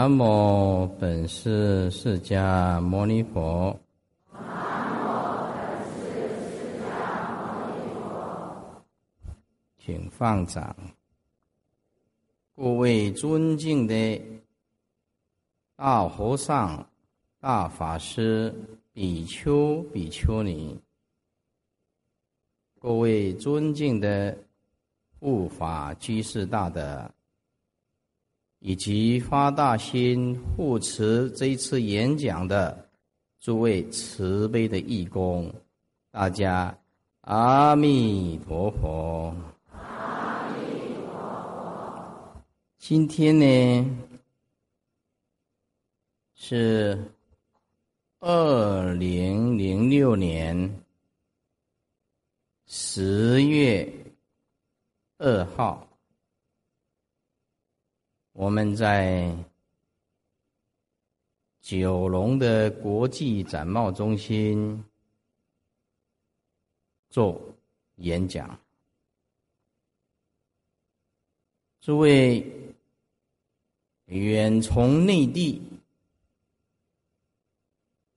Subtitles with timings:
[0.01, 3.79] 南无本师释迦牟尼佛
[9.77, 10.75] 请放掌。
[12.55, 14.19] 各位尊敬的
[15.75, 16.83] 大和尚、
[17.39, 18.51] 大法师、
[18.91, 20.81] 比丘、比丘尼，
[22.79, 24.35] 各位尊敬的
[25.19, 27.07] 护法居士大德。
[28.63, 32.87] 以及发大心护持这一次演讲的
[33.39, 35.51] 诸位慈悲的义工，
[36.11, 36.77] 大家
[37.21, 39.35] 阿弥陀佛。
[42.77, 43.97] 今天呢
[46.35, 47.03] 是
[48.19, 50.83] 二零零六年
[52.67, 53.91] 十月
[55.17, 55.90] 二号。
[58.41, 59.31] 我们在
[61.59, 64.83] 九龙的国际展贸中心
[67.07, 67.39] 做
[67.97, 68.59] 演讲，
[71.81, 72.43] 诸位
[74.05, 75.61] 远从内地，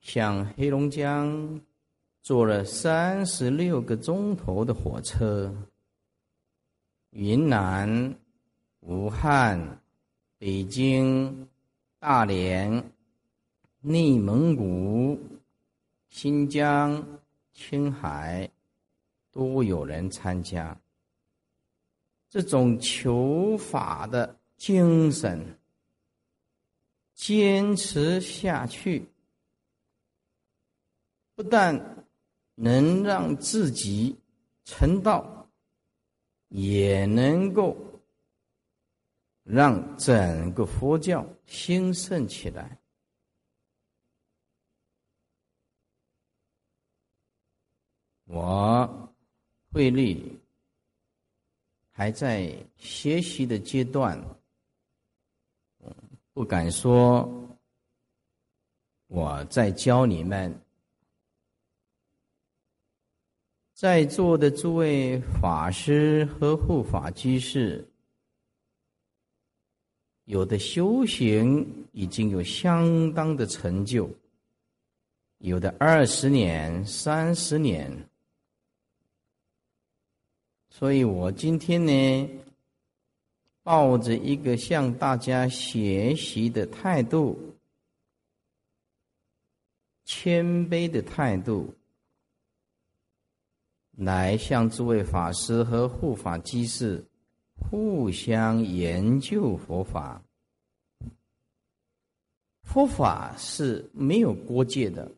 [0.00, 1.60] 向黑龙江
[2.22, 5.54] 坐了三十六个钟头的火车，
[7.10, 8.16] 云南、
[8.80, 9.82] 武汉。
[10.44, 11.48] 北京、
[11.98, 12.92] 大连、
[13.80, 15.18] 内蒙古、
[16.10, 17.02] 新疆、
[17.54, 18.50] 青海
[19.32, 20.78] 都有人参加。
[22.28, 25.58] 这种求法的精神，
[27.14, 29.08] 坚持下去，
[31.34, 32.04] 不但
[32.54, 34.14] 能让自己
[34.62, 35.48] 成道，
[36.48, 37.74] 也能够。
[39.44, 42.78] 让整个佛教兴盛起来。
[48.24, 49.12] 我
[49.70, 50.40] 慧律
[51.92, 54.18] 还在学习的阶段，
[56.32, 57.28] 不敢说
[59.08, 60.58] 我在教你们。
[63.74, 67.86] 在座的诸位法师和护法居士。
[70.24, 74.08] 有的修行已经有相当的成就，
[75.38, 77.90] 有的二十年、三十年，
[80.70, 82.30] 所以我今天呢，
[83.62, 87.38] 抱着一个向大家学习的态度，
[90.06, 91.74] 谦卑的态度，
[93.92, 97.04] 来向诸位法师和护法居士。
[97.56, 100.22] 互相研究佛法，
[102.62, 105.08] 佛法是没有国界的。《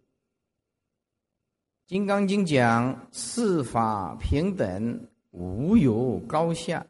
[1.86, 6.86] 金刚经》讲四法平等，无有高下，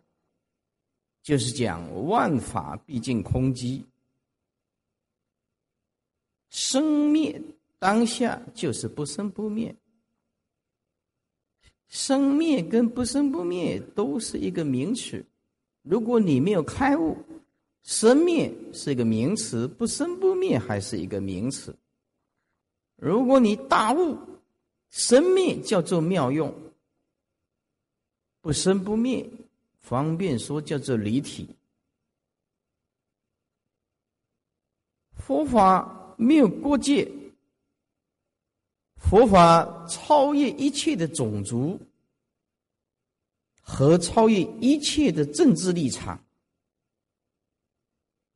[1.22, 3.84] 就是讲万法毕竟空寂，
[6.48, 7.40] 生灭
[7.78, 9.76] 当下就是不生不灭，
[11.88, 15.24] 生灭跟不生不灭都是一个名词。
[15.88, 17.16] 如果你没有开悟，
[17.84, 21.72] 生灭是一个名词，不生不灭还是一个名词。
[22.96, 24.18] 如果你大悟，
[24.90, 26.52] 生灭叫做妙用，
[28.40, 29.24] 不生不灭，
[29.78, 31.48] 方便说叫做离体。
[35.14, 37.08] 佛法没有国界，
[38.96, 41.78] 佛法超越一切的种族。
[43.68, 46.24] 和超越一切的政治立场。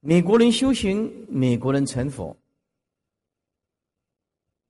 [0.01, 2.37] 美国人修行，美国人成佛；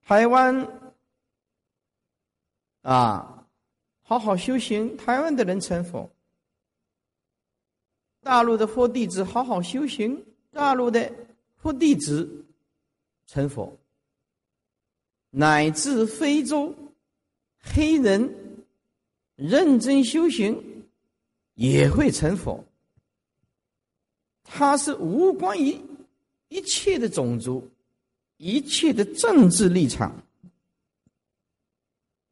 [0.02, 0.68] 台湾
[2.82, 3.48] 啊，
[4.02, 6.06] 好好修行，台湾的人成佛；
[8.20, 11.10] 大陆的佛弟子好好修行，大陆的
[11.56, 12.44] 佛弟子
[13.26, 13.78] 成佛；
[15.30, 16.74] 乃至非洲
[17.60, 18.49] 黑人。
[19.40, 20.86] 认真修行
[21.54, 22.62] 也会成佛，
[24.44, 25.80] 它是无关于
[26.48, 27.66] 一切的种族，
[28.36, 30.22] 一切的政治立场，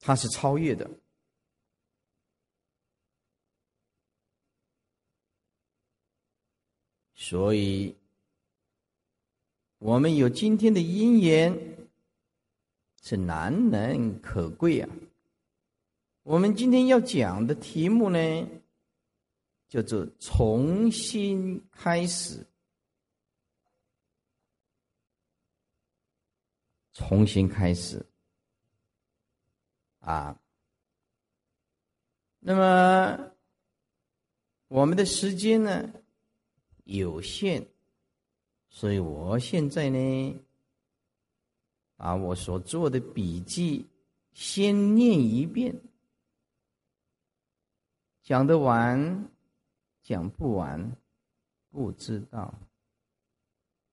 [0.00, 0.90] 它是超越的。
[7.14, 7.96] 所以，
[9.78, 11.58] 我们有今天的因缘，
[13.02, 14.88] 是难能可贵啊。
[16.28, 18.18] 我们今天要讲的题目呢，
[19.66, 22.46] 叫做“重新开始”。
[26.92, 28.04] 重新开始，
[30.00, 30.38] 啊，
[32.40, 33.32] 那么
[34.66, 35.90] 我们的时间呢
[36.84, 37.66] 有限，
[38.68, 40.44] 所以我现在呢，
[41.96, 43.88] 把我所做的笔记
[44.34, 45.74] 先念一遍，
[48.28, 49.26] 讲得完，
[50.02, 50.92] 讲不完，
[51.70, 52.52] 不知道，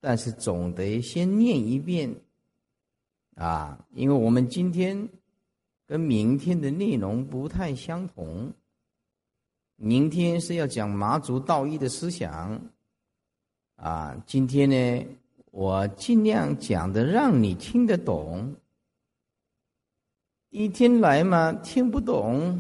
[0.02, 2.14] 但是总得先念一遍。
[3.38, 5.08] 啊，因为我们今天
[5.86, 8.54] 跟明天的内容不太相同。
[9.78, 12.62] 明天是要讲马祖道义的思想，
[13.78, 15.08] 啊，今天呢，
[15.52, 18.54] 我尽量讲的让你听得懂。
[20.50, 22.60] 一天来嘛，听不懂，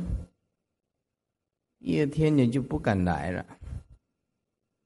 [1.85, 3.45] 第二天你就不敢来了。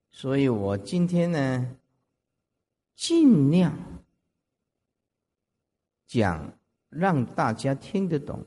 [0.09, 1.77] 所以我今天呢，
[2.93, 3.73] 尽量。
[6.05, 6.59] 讲
[6.89, 8.43] 让大家听得懂，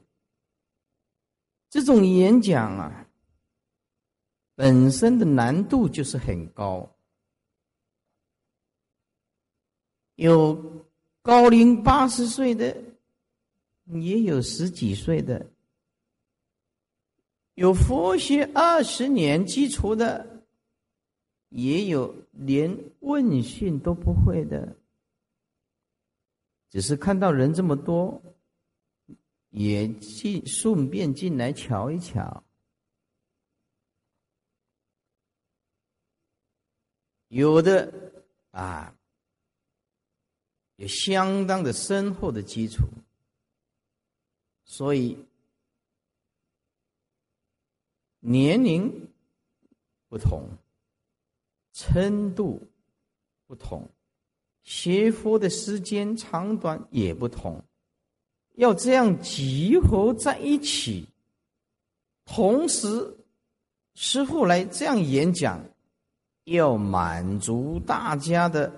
[1.71, 3.09] 这种演讲啊，
[4.57, 6.97] 本身的难度就是很高，
[10.17, 10.85] 有
[11.23, 12.77] 高龄八十岁的，
[13.85, 15.52] 也有十几岁的，
[17.55, 20.45] 有佛学二十年基础的，
[21.51, 24.77] 也有连问讯都不会的。
[26.71, 28.23] 只是看到人这么多，
[29.51, 32.43] 也进顺便进来瞧一瞧。
[37.29, 37.93] 有的
[38.51, 38.95] 啊，
[40.77, 42.87] 有相当的深厚的基础，
[44.65, 45.19] 所以
[48.25, 49.09] 年龄
[50.09, 50.49] 不同，
[51.73, 52.63] 程度
[53.49, 53.89] 不同。
[54.63, 57.61] 学佛的时间长短也不同，
[58.55, 61.09] 要这样集合在一起，
[62.25, 63.17] 同时
[63.95, 65.61] 师傅来这样演讲，
[66.45, 68.73] 要满足大家的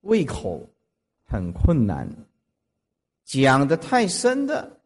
[0.00, 0.68] 胃口，
[1.24, 2.08] 很困难。
[3.24, 4.80] 讲的太深的，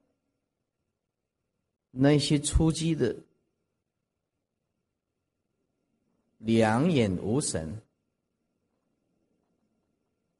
[1.91, 3.17] 那些出击的，
[6.39, 7.81] 两眼无神。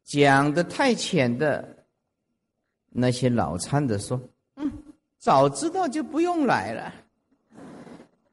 [0.05, 1.85] 讲的太浅的，
[2.89, 4.19] 那些脑残的说
[4.57, 4.73] ：“嗯，
[5.19, 6.93] 早知道就不用来了。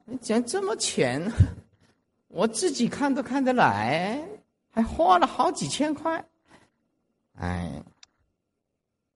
[0.05, 1.21] 你讲这么浅，
[2.27, 4.25] 我自己看都看得来，
[4.69, 6.25] 还花了好几千块。
[7.33, 7.83] 哎，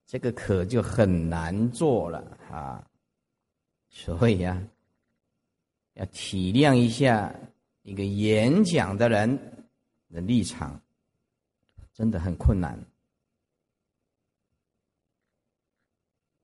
[0.06, 2.86] 这个可就很难做了啊！
[3.90, 4.62] 所以呀，
[5.94, 7.34] 要体谅一下
[7.82, 9.68] 一个演讲的人
[10.10, 10.82] 的立场。”
[11.92, 12.80] 真的很困难，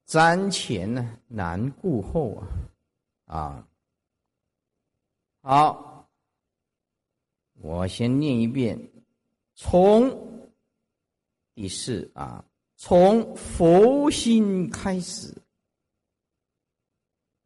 [0.06, 2.44] 瞻前呢难顾后
[3.24, 3.66] 啊，啊，
[5.40, 6.10] 好，
[7.54, 8.78] 我先念一遍，
[9.54, 10.12] 从
[11.54, 12.44] 第四啊，
[12.76, 15.34] 从佛心开始，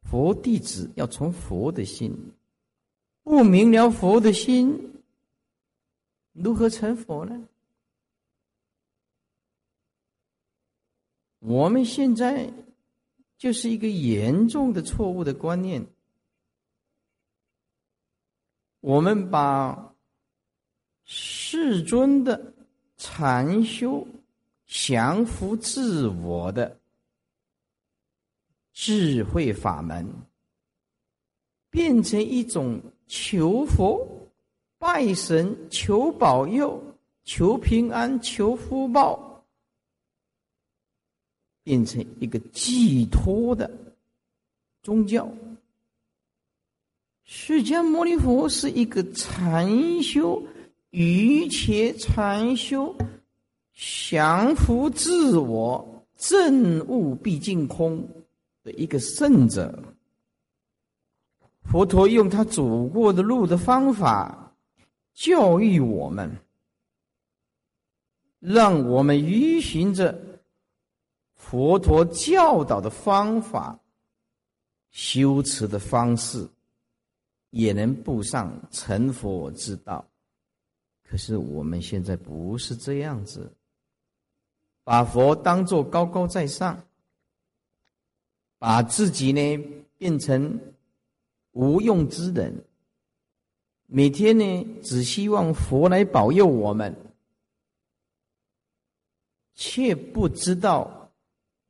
[0.02, 2.12] 佛弟子要从佛的心，
[3.30, 4.92] 不明了佛的心，
[6.32, 7.46] 如何成佛呢？
[11.38, 12.52] 我们现在
[13.38, 15.86] 就是一个严重的错误的观念，
[18.80, 19.94] 我们把
[21.04, 22.52] 世尊的
[22.96, 24.04] 禅修、
[24.66, 26.80] 降服自我的
[28.72, 30.04] 智慧法门，
[31.70, 34.30] 变成一种求佛、
[34.78, 36.80] 拜神、求保佑、
[37.24, 39.44] 求平安、求福报。
[41.64, 43.68] 变成一个寄托的
[44.80, 45.28] 宗教。
[47.24, 50.40] 释迦牟尼佛是一个禅修、
[50.90, 52.96] 愚且禅修、
[53.74, 58.08] 降服自我、证悟毕竟空
[58.62, 59.96] 的一个圣者。
[61.70, 64.52] 佛陀用他走过的路的方法
[65.14, 66.28] 教育我们。
[68.40, 70.18] 让我们依循着
[71.34, 73.78] 佛陀教导的方法、
[74.90, 76.48] 修持的方式，
[77.50, 80.04] 也能步上成佛之道。
[81.04, 83.52] 可是我们现在不是这样子，
[84.82, 86.82] 把佛当作高高在上，
[88.58, 89.56] 把自己呢
[89.98, 90.58] 变成
[91.52, 92.64] 无用之人，
[93.86, 96.94] 每天呢只希望佛来保佑我们。
[99.62, 101.12] 却不知道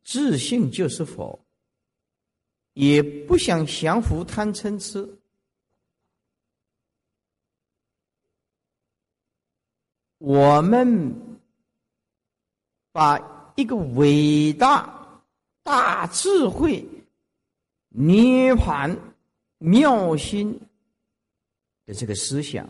[0.04, 1.40] 自信就是佛，
[2.74, 5.18] 也不想降服贪嗔痴。
[10.18, 11.40] 我们
[12.92, 15.20] 把一个伟大、
[15.64, 16.86] 大智慧、
[17.88, 18.96] 涅盘
[19.60, 20.60] 妙心
[21.86, 22.68] 的这个思想，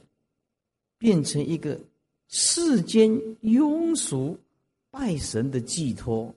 [0.98, 1.80] 变成一个
[2.28, 3.10] 世间
[3.42, 4.38] 庸俗。
[4.92, 6.34] 拜神的寄托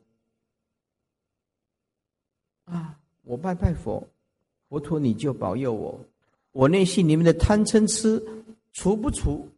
[2.65, 2.95] 啊！
[3.23, 4.07] 我拜拜佛，
[4.69, 5.99] 佛陀你就保佑我。
[6.51, 8.23] 我内心里面的贪嗔痴
[8.71, 9.49] 除不除？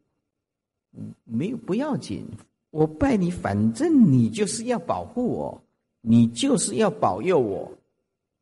[1.25, 2.25] 没有不要紧。
[2.70, 5.62] 我拜你，反正你就是要保护我，
[6.00, 7.70] 你就是要保佑我。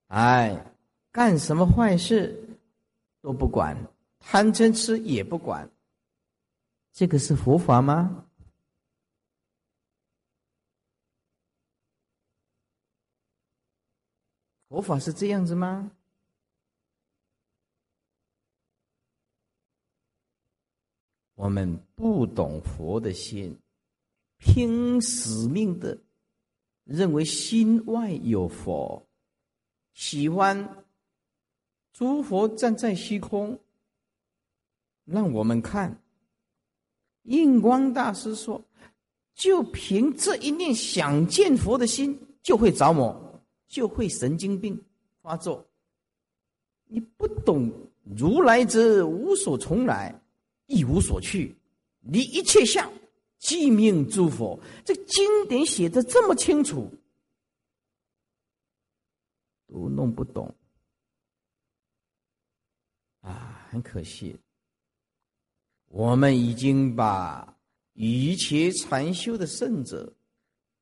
[0.10, 0.72] 哎，
[1.12, 2.43] 干什么坏事
[3.24, 3.88] 都不管，
[4.20, 5.72] 贪嗔痴也不管。
[6.92, 8.27] 这个是佛法吗？
[14.68, 15.89] 佛法是这样子吗？
[21.36, 23.58] 我们不懂佛的心，
[24.38, 25.98] 拼死命的
[26.84, 29.08] 认为心外有佛，
[29.94, 30.83] 喜欢
[31.94, 33.58] 诸佛站在虚空，
[35.06, 36.02] 让我们看。
[37.24, 38.62] 印光大师说
[39.34, 43.18] ：“就凭这一念想见佛的心，就会着魔。”
[43.74, 44.80] 就会神经病
[45.24, 45.66] 发作。
[46.86, 47.72] 你不懂
[48.16, 50.22] 如来者无所从来，
[50.68, 51.56] 亦无所去，
[52.02, 52.94] 离一切相，
[53.40, 54.60] 即命诸佛。
[54.86, 56.88] 这经典写的这么清楚，
[59.66, 60.54] 都弄不懂
[63.22, 63.62] 啊！
[63.74, 64.36] 很可惜，
[65.89, 67.58] 我们已经把
[67.94, 70.13] 一切禅修的圣者。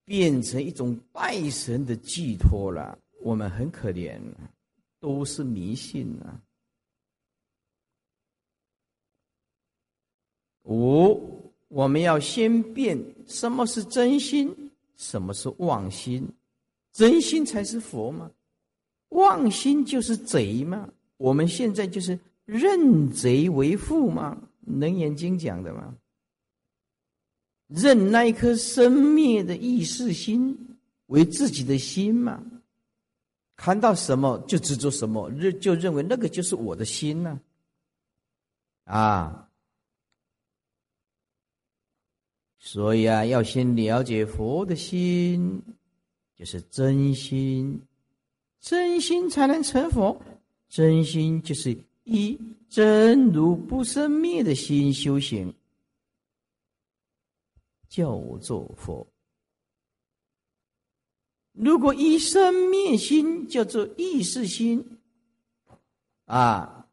[0.03, 4.19] 变成一种拜神的寄托了，我们很可怜，
[5.00, 6.41] 都是迷信啊。
[10.63, 14.53] 五，我们要先辨什么是真心，
[14.98, 16.27] 什么是妄心。
[16.91, 18.29] 真心才是佛吗？
[19.10, 20.89] 妄心就是贼吗？
[21.15, 24.38] 我们现在就是认贼为父吗？
[24.79, 25.95] 《楞严经》讲的吗？
[27.67, 32.43] 认那一颗生灭的意识心为自己的心嘛？
[33.55, 37.39] 看到什么就执着什么，认就认为那个就是我的心呢？
[38.86, 39.50] 啊！
[42.57, 45.62] 所以啊，要先了解佛的心，
[46.36, 47.81] 就是真心，
[48.60, 50.21] 真心才能成佛。
[50.67, 52.39] 真心就是以
[52.70, 55.53] 真如不生灭的心修行。
[57.89, 59.05] 叫我做佛。
[61.51, 64.98] 如果以生灭心叫做意识心，
[66.24, 66.88] 啊，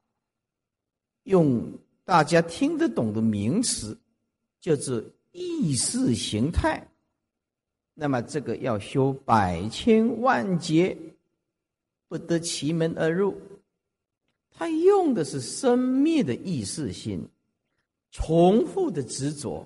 [1.22, 1.72] 用
[2.04, 3.96] 大家听得懂的名词
[4.60, 5.00] 叫做
[5.30, 6.84] 意识形态，
[7.94, 10.98] 那么这个要修百千万劫，
[12.08, 13.40] 不得其门而入。
[14.58, 17.24] 他用的是生灭的意识心，
[18.10, 19.64] 重复的执着。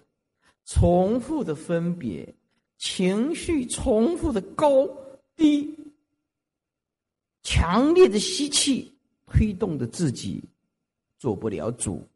[0.64, 2.34] 重复的分别，
[2.76, 4.87] 情绪重复的高
[5.34, 5.75] 低，
[7.42, 8.94] 强烈的吸气
[9.26, 10.44] 推动着自己
[11.18, 12.06] 做不了主，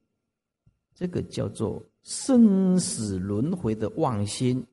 [0.95, 4.65] 这个叫做生死轮回的妄心，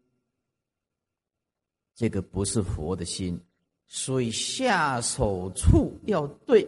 [1.95, 3.39] 这个不是佛的心，
[3.87, 6.67] 所以下手处要对，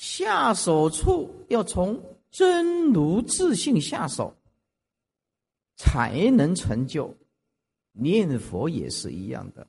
[0.00, 2.00] 下手处要从。
[2.32, 4.36] 真如自信下手，
[5.74, 7.12] 才能成就。
[7.90, 9.66] 念佛也是一样的。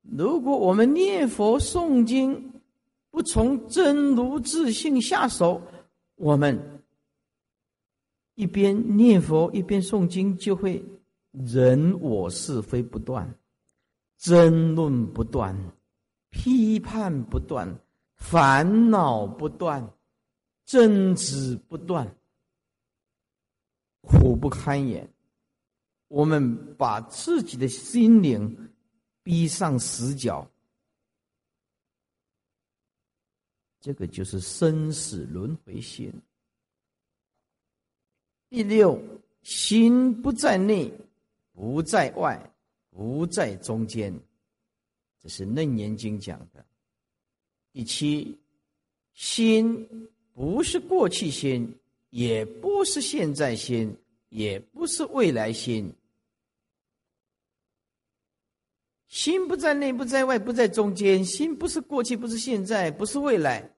[0.00, 2.62] 如果我们念佛诵经
[3.10, 5.60] 不从真如自信下手，
[6.14, 6.82] 我们
[8.34, 10.82] 一边念佛一边诵经，就会
[11.32, 13.38] 人我是非不断，
[14.20, 15.56] 争论不断，
[16.28, 17.80] 批判不断。
[18.16, 19.94] 烦恼不断，
[20.66, 22.14] 争执不断，
[24.02, 25.10] 苦不堪言。
[26.08, 28.70] 我们把自己的心灵
[29.22, 30.46] 逼上死角，
[33.80, 36.12] 这个就是生死轮回心。
[38.50, 39.02] 第六，
[39.42, 40.92] 心不在内，
[41.52, 42.52] 不在外，
[42.90, 44.12] 不在中间，
[45.20, 46.64] 这是《楞严经》讲的。
[47.72, 48.36] 第七，
[49.14, 51.72] 心不是过去心，
[52.10, 53.96] 也不是现在心，
[54.28, 55.94] 也不是未来心。
[59.06, 61.24] 心不在内，不在外，不在中间。
[61.24, 63.68] 心不是过去，不是现在，不是未来。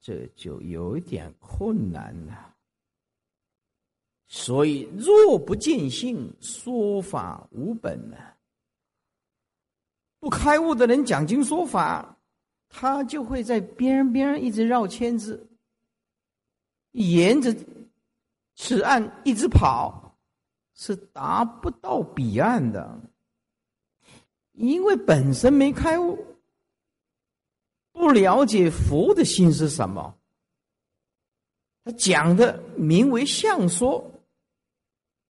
[0.00, 2.47] 这就有点困难了。
[4.28, 8.16] 所以，若不见性，说法无本呢。
[10.20, 12.16] 不开悟的人讲经说法，
[12.68, 15.48] 他就会在边边一直绕圈子，
[16.92, 17.54] 沿着
[18.54, 20.04] 此岸一直跑。
[20.80, 23.00] 是达不到彼岸的，
[24.52, 26.16] 因为本身没开悟，
[27.90, 30.14] 不了解佛的心是什么。
[31.82, 34.08] 他讲的名为相说，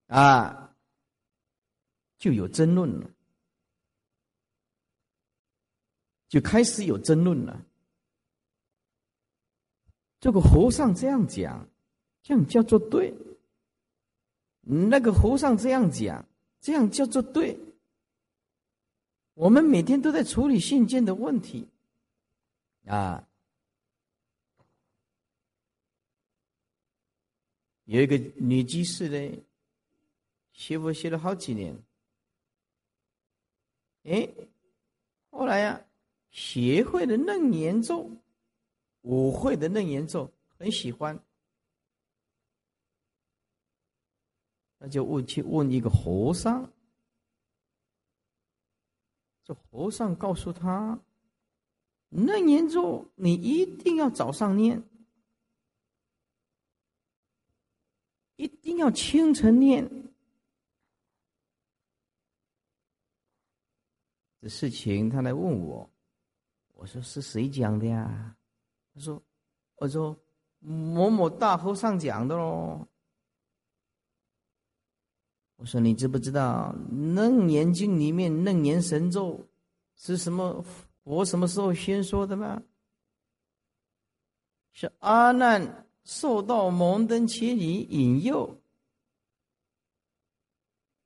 [0.08, 0.74] 啊，
[2.18, 3.10] 就有争论了，
[6.28, 7.64] 就开始有争论了。
[10.20, 11.68] 这个和尚这样讲，
[12.22, 13.14] 这样叫做对。
[14.62, 16.26] 那个和尚这样讲，
[16.60, 17.58] 这样叫做对。
[19.34, 21.68] 我们每天都在处理信件的问题，
[22.86, 23.28] 啊，
[27.84, 29.42] 有一个女居士呢，
[30.58, 31.80] 学佛学了好几年，
[34.02, 34.28] 哎，
[35.30, 35.86] 后来呀，
[36.32, 38.10] 学会了楞严咒，
[39.02, 41.24] 我会的楞严咒，很喜欢。
[44.78, 46.72] 那就问去问一个和尚，
[49.44, 50.98] 这和尚告诉他
[52.10, 54.82] ：“那年咒你一定要早上念，
[58.34, 59.88] 一定要清晨念。”
[64.37, 65.88] 这事情他来问我，
[66.74, 68.36] 我说是谁讲的呀？
[68.94, 69.22] 他说
[69.76, 70.16] ：“我说
[70.58, 72.86] 某某大和尚讲的喽。”
[75.56, 76.74] 我说：“你知不知道
[77.14, 79.34] 《楞严经》里面《楞严神咒》
[79.96, 80.64] 是什么？
[81.04, 82.62] 佛什么时候先说的吗？
[84.72, 88.60] 是阿难受到蒙登伽利引诱，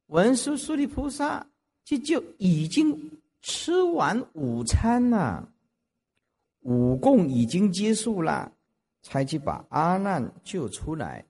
[0.07, 1.47] 文殊师利菩萨
[1.85, 5.53] 就就已经吃完午餐了，
[6.61, 8.51] 午供已经结束了，
[9.03, 11.25] 才去把阿难救出来。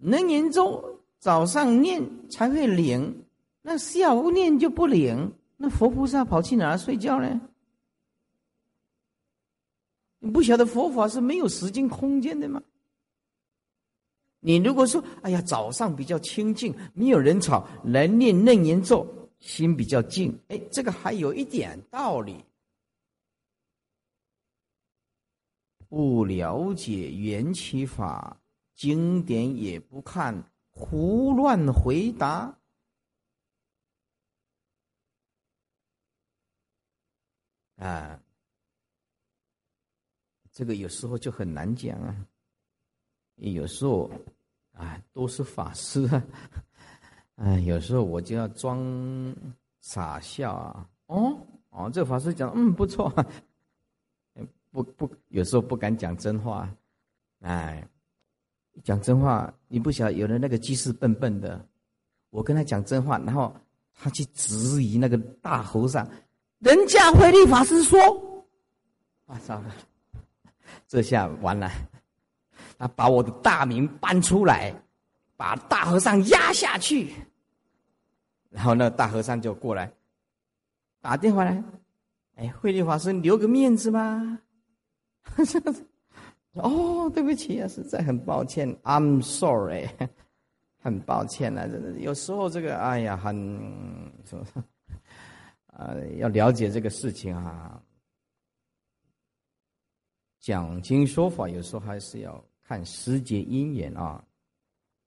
[0.00, 3.24] 能言咒早上念才会灵，
[3.62, 5.32] 那下午念就不灵。
[5.56, 7.40] 那佛菩萨跑去哪儿睡觉呢？
[10.20, 12.62] 你不晓得佛法是没有时间空间的吗？
[14.40, 19.06] 你如果说，哎呀，早上比较清静，没有人吵，来念楞严咒，
[19.40, 22.44] 心比较静，哎，这个还有一点道理。
[25.88, 28.40] 不了解缘起法。
[28.76, 32.56] 经典也不看，胡乱回答
[37.74, 38.22] 啊！
[40.52, 42.24] 这个有时候就很难讲啊。
[43.38, 44.10] 有时候
[44.72, 46.04] 啊，都是法师。
[46.06, 46.22] 啊，
[47.36, 48.78] 啊，有时候我就要装
[49.80, 50.88] 傻笑啊。
[51.06, 51.38] 哦
[51.70, 53.12] 哦，这法师讲嗯不错，
[54.70, 56.68] 不不，有时候不敢讲真话，
[57.40, 57.86] 哎。
[58.84, 61.60] 讲真话，你不晓得有的那个居士笨笨的，
[62.30, 63.52] 我跟他讲真话，然后
[63.92, 66.08] 他去质疑那个大和尚，
[66.60, 67.98] 人家慧律法师说，
[69.26, 69.74] 啊糟了，
[70.86, 71.68] 这下完了，
[72.78, 74.72] 他把我的大名搬出来，
[75.36, 77.12] 把大和尚压下去，
[78.50, 79.92] 然后那大和尚就过来
[81.00, 81.62] 打电话来，
[82.36, 84.38] 哎，慧律法师留个面子嘛。
[86.54, 89.88] 哦，对不起啊，实在很抱歉，I'm sorry，
[90.80, 94.42] 很抱歉啊，真的，有时候这个，哎呀，很，说，
[95.66, 97.80] 啊，要了解这个事情啊，
[100.40, 104.22] 讲经说法，有时候还是要看时节因缘啊。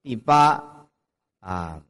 [0.01, 0.87] 第八
[1.41, 1.85] 啊，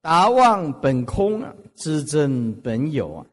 [0.00, 3.26] 达妄本空啊，知真本有啊，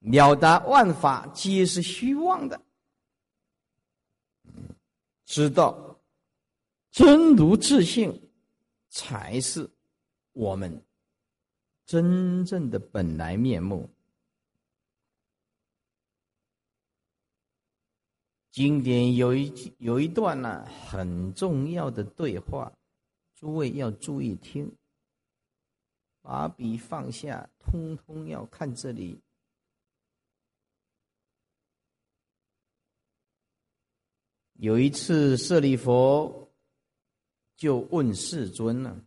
[0.00, 2.60] 了达万法皆是虚妄的，
[5.24, 5.98] 知道
[6.90, 8.30] 真如自性
[8.90, 9.70] 才是
[10.34, 10.82] 我们
[11.86, 13.88] 真正的本来面目。
[18.52, 22.70] 经典有一有一段呢，很重要的对话，
[23.34, 24.70] 诸位要注意听。
[26.20, 29.20] 把笔放下，通通要看这里。
[34.52, 36.48] 有一次，舍利佛
[37.56, 39.04] 就问世尊了，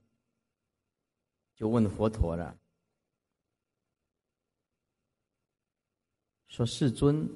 [1.56, 2.60] 就问佛陀了，
[6.48, 7.30] 说：“世尊，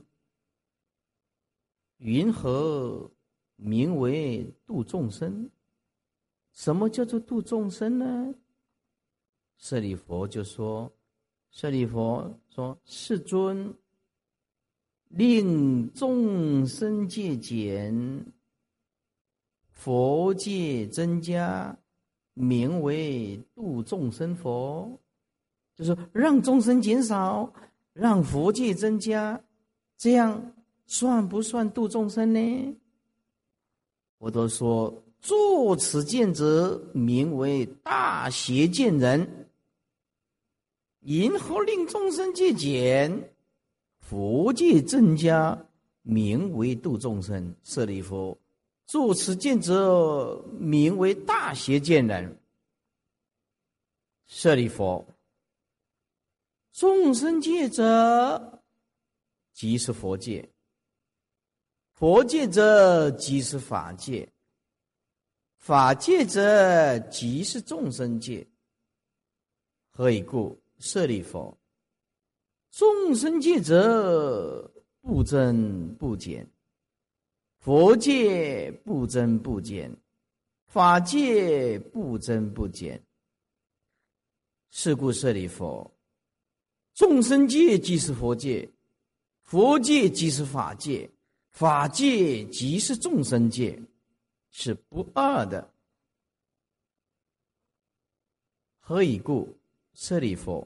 [2.00, 3.10] 云何
[3.56, 5.50] 名为度众生？
[6.52, 8.34] 什么叫做度众生呢？”
[9.58, 10.92] 舍利佛就说
[11.52, 13.74] ：“舍利佛说，世尊
[15.10, 18.26] 令众生戒减，
[19.72, 21.78] 佛戒增加，
[22.34, 25.00] 名为度众生佛。
[25.76, 27.54] 就是让众生减少，
[27.94, 29.42] 让佛界增加，
[29.98, 30.54] 这样
[30.90, 32.76] 算不算度众生呢？”
[34.18, 39.48] 我都说：“作此见者，名为大邪见人。”
[41.04, 43.32] 银河令众生戒减，
[44.00, 45.58] 佛界增加，
[46.02, 47.56] 名为度众生。
[47.64, 48.38] 舍利弗，
[48.86, 52.38] 作此见者，名为大邪见人。
[54.28, 55.06] 舍利弗，
[56.74, 58.62] 众生戒者，
[59.54, 60.46] 即是佛界；
[62.00, 64.26] 佛界者，即是法界；
[65.58, 68.48] 法界者，即是众生界。
[69.90, 70.58] 何以故？
[70.78, 71.58] 舍利弗，
[72.72, 76.50] 众生界者不增不减，
[77.58, 79.94] 佛界不增不减，
[80.68, 83.04] 法界不增不减。
[84.70, 85.92] 是故舍利弗，
[86.94, 88.72] 众生界即是佛界，
[89.44, 91.12] 佛界即是法界，
[91.60, 93.78] 法界即是众生界，
[94.50, 95.70] 是不二的。
[98.80, 99.58] 何以故？
[99.94, 100.66] 舍利弗，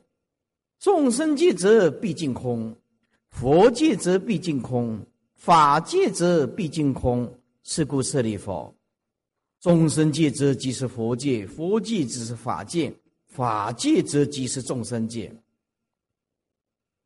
[0.78, 2.78] 众生界则毕竟空，
[3.32, 5.04] 佛界则毕竟空，
[5.34, 7.40] 法界则毕竟空。
[7.64, 8.72] 是故舍利佛，
[9.62, 15.36] 众生界则即是佛界，佛界即是法界，法界则即是众生界。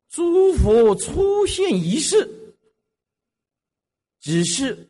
[0.10, 2.30] 诸佛出现一世，
[4.28, 4.90] 只是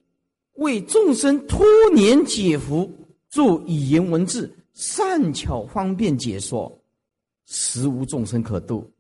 [0.54, 2.92] 为众生脱年解福，
[3.30, 6.84] 做语言文字，善巧方便解说。
[7.46, 8.92] 实无众生可度，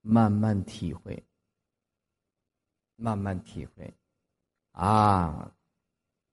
[0.00, 1.22] 慢慢体会，
[2.96, 3.94] 慢慢体会，
[4.72, 5.54] 啊，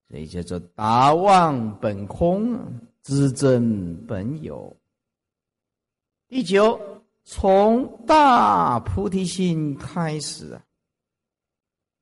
[0.07, 2.57] 所以叫做达妄本空，
[3.03, 4.73] 知真本有。
[6.29, 6.79] 第九，
[7.23, 10.61] 从大菩提心开始，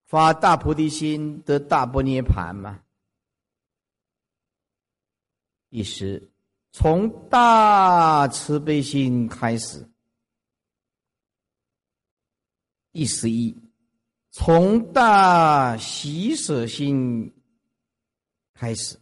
[0.05, 2.81] 发大菩提心得大波涅盘嘛。
[5.69, 6.31] 第十，
[6.71, 9.83] 从大慈悲心开始；
[12.91, 13.55] 第十一，
[14.31, 17.31] 从大喜舍心
[18.53, 18.99] 开始。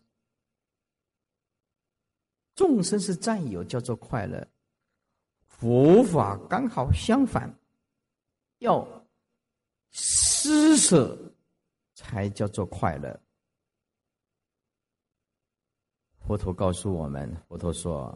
[2.53, 4.45] 众生是占有，叫做快乐；
[5.57, 7.51] 佛法刚好相反，
[8.59, 8.87] 要
[9.89, 11.33] 施舍
[11.95, 13.19] 才叫做快乐。
[16.19, 18.15] 佛陀告诉我们：“佛陀说，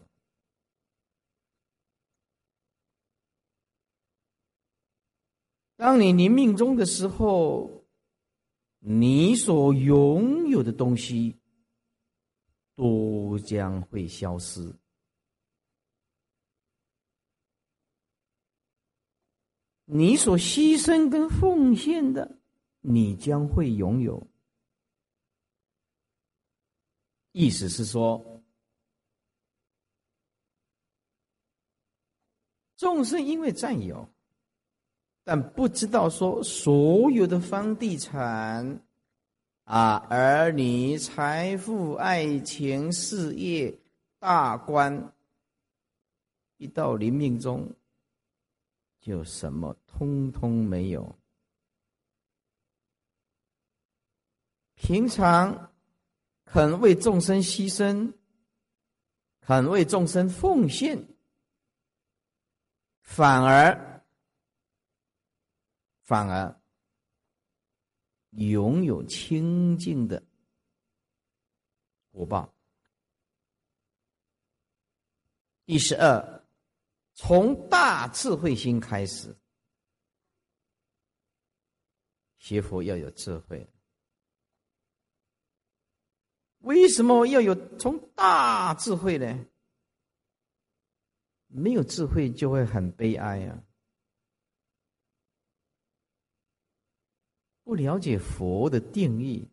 [5.78, 7.84] 当你临命终的时候，
[8.78, 11.36] 你所拥有的东西
[12.76, 14.72] 都将会消失，
[19.94, 22.38] 你所牺牲跟奉献的，
[22.80, 24.26] 你将会拥有。”
[27.34, 28.42] 意思是说，
[32.78, 34.08] 众生因为占有，
[35.26, 38.82] 但不知道说所有的房地产、
[39.66, 43.78] 啊儿女、财富、爱情、事业、
[44.20, 45.14] 大官，
[46.56, 47.70] 一到临命中，
[49.02, 51.20] 就什么通通没有。
[54.76, 55.68] 平常。
[56.44, 58.14] 肯为众生牺牲，
[59.40, 61.08] 肯为众生奉献，
[63.00, 64.04] 反而
[66.02, 66.62] 反而
[68.32, 70.22] 拥有清净的
[72.10, 72.54] 果报。
[75.66, 76.41] 第十二，
[77.24, 79.38] 从大智慧心开始。
[82.40, 83.70] 学佛要有智慧，
[86.62, 89.46] 为什么要有从大智慧呢？
[91.46, 93.64] 没有智慧就会很悲哀呀！
[97.64, 99.48] 不了解佛的定义，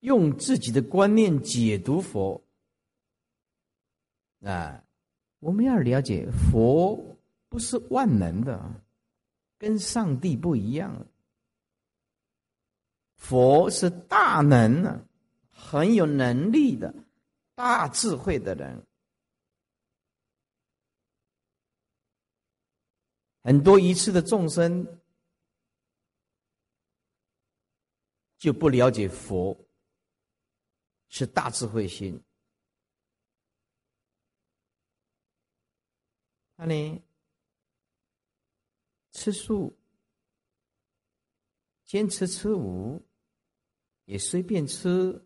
[0.00, 2.42] 用自己的观念解读佛，
[4.40, 4.82] 啊，
[5.38, 7.18] 我们要了解佛
[7.48, 8.82] 不是万能的。
[9.58, 11.06] 跟上帝不一样，
[13.14, 15.00] 佛是大能啊，
[15.50, 16.94] 很有能力的
[17.54, 18.86] 大智慧的人。
[23.42, 24.86] 很多一次的众生
[28.36, 29.58] 就不了解佛
[31.08, 32.22] 是大智慧心，
[36.56, 37.00] 那你？
[39.12, 39.74] 吃素，
[41.86, 43.02] 坚持吃五，
[44.04, 45.22] 也随便吃，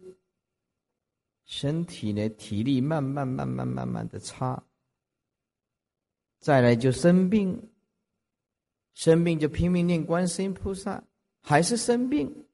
[1.44, 4.62] 身体呢体力慢慢慢慢慢慢的差，
[6.38, 7.70] 再来就生病，
[8.94, 11.02] 生病就拼命念观世音菩萨，
[11.40, 12.46] 还是生病，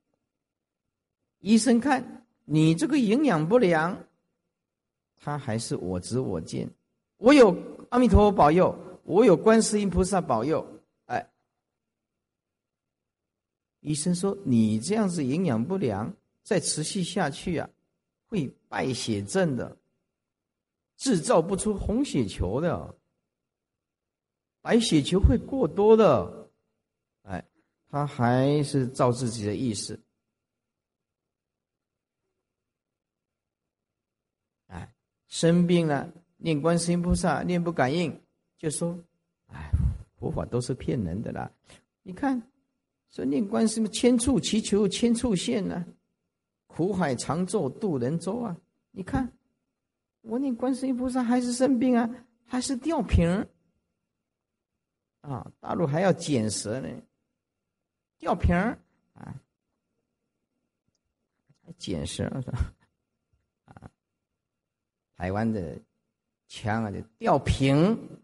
[1.41, 4.09] 医生看你这个营养不良，
[5.17, 6.71] 他还是我执我见，
[7.19, 7.53] 我有
[7.91, 10.65] 阿弥陀佛保佑，我有观世音菩萨保佑。
[11.07, 11.31] 哎
[13.81, 17.71] 医生说：“你这样子营养不良，再持续下去啊，
[18.27, 19.77] 会败血症的，
[20.97, 22.99] 制造不出红血球的，
[24.61, 26.51] 白血球会过多的。”
[27.23, 27.45] 哎，
[27.89, 30.01] 他还是照自己的意思。
[34.67, 34.95] 哎，
[35.29, 38.23] 生病了，念观世音菩萨，念不感应，
[38.59, 38.99] 就说
[39.53, 39.71] ：“哎，
[40.19, 41.51] 佛法都是骗人的啦！”
[42.03, 42.41] 你看。
[43.09, 45.87] 说念观世音，千处祈求千处现呢，
[46.67, 48.55] 苦海常作渡人舟啊！
[48.91, 49.33] 你看，
[50.23, 53.49] 我念观世音菩萨还是生病啊，还是吊瓶儿
[55.23, 55.51] 啊！
[55.61, 56.89] 大陆还要捡舌呢，
[58.19, 58.77] 吊瓶儿
[59.15, 59.41] 啊，
[61.79, 62.75] 捡舌是吧？
[63.67, 63.91] 啊，
[65.17, 65.81] 台湾的
[66.49, 68.21] 枪啊，就吊瓶，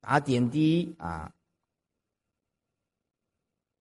[0.00, 1.34] 打点滴啊。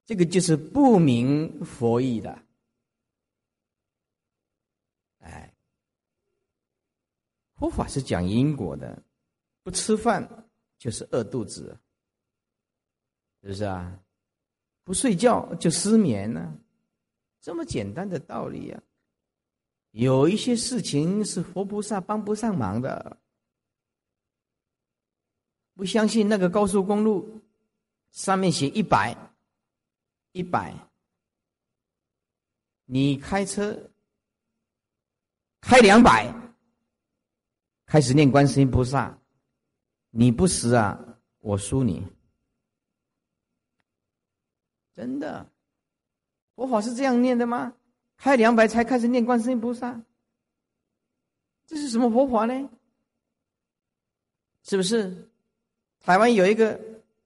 [0.05, 2.43] 这个就是不明佛意的，
[5.19, 5.53] 哎，
[7.55, 9.01] 佛法是讲因果的，
[9.63, 11.79] 不吃饭就是饿肚子，
[13.41, 13.99] 是不是啊？
[14.83, 16.57] 不睡觉就失眠呢，
[17.39, 18.83] 这么简单的道理啊！
[19.91, 23.17] 有一些事情是佛菩萨帮不上忙的，
[25.81, 27.41] 不相信那个高速公路
[28.11, 29.17] 上面写一百。
[30.31, 30.75] 一百，
[32.85, 33.89] 你开车
[35.59, 36.31] 开两百，
[37.87, 39.17] 开始念观世音菩萨，
[40.11, 42.05] 你不死啊，我输你，
[44.93, 45.49] 真的，
[46.55, 47.73] 佛法是这样念的吗？
[48.17, 49.99] 开两百才开始念观世音菩萨，
[51.65, 52.69] 这是什么佛法呢？
[54.61, 55.27] 是不是？
[56.01, 56.79] 台湾有一个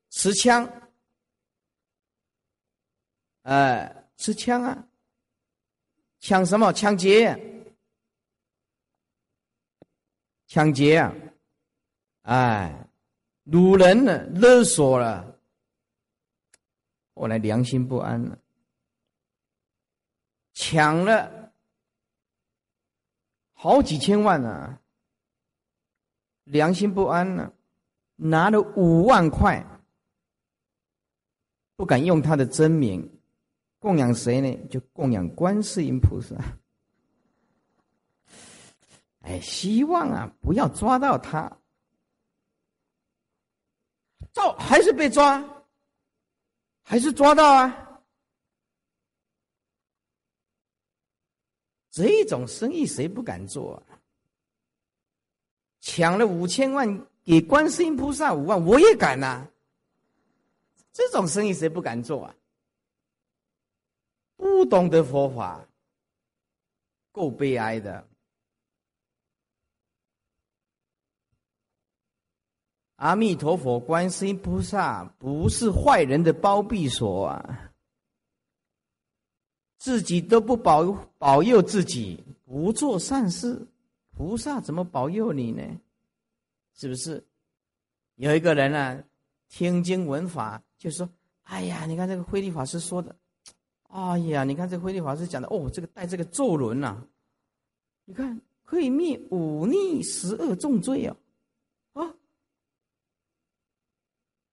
[0.09, 0.69] 持枪。
[3.43, 4.87] 哎，持枪啊！
[6.19, 6.73] 抢什么？
[6.73, 7.39] 抢劫！
[10.47, 11.13] 抢劫啊！
[12.23, 12.89] 哎，
[13.45, 15.39] 掳人了，勒索了，
[17.13, 18.39] 后来良心不安了，
[20.53, 21.53] 抢了
[23.53, 24.79] 好几千万呢，
[26.45, 27.53] 良心不安了，
[28.15, 29.65] 拿了五万块，
[31.75, 33.11] 不敢用他的真名。
[33.79, 34.67] 供养谁呢？
[34.67, 36.35] 就供养观世音菩萨。
[39.19, 41.59] 哎，希望啊，不要抓到他。
[44.33, 45.43] 照还是被抓，
[46.81, 48.01] 还是抓到啊？
[51.91, 53.75] 这种生意谁不敢做？
[53.75, 54.01] 啊？
[55.79, 59.49] 抢了五千万给观世音菩萨五万，我也敢呐。
[60.93, 62.35] 这种生意谁不敢做啊？
[64.37, 65.67] 不懂得佛法，
[67.11, 68.07] 够悲哀的。
[72.97, 77.71] 阿弥陀佛，观世音菩萨不是坏人的包庇所啊！
[79.77, 83.67] 自己都不保保佑自己，不做善事，
[84.15, 85.63] 菩萨怎么保佑你呢？
[86.75, 87.25] 是不是？
[88.15, 89.03] 有一个人呢，
[89.49, 91.09] 听经闻法，就说
[91.43, 93.15] ：“哎呀，你看这个慧律法师说的，
[93.89, 97.05] 哎呀，你看这慧律法师讲的，哦，这个带这个咒轮呐，
[98.05, 101.15] 你看可以灭五逆十恶重罪啊！”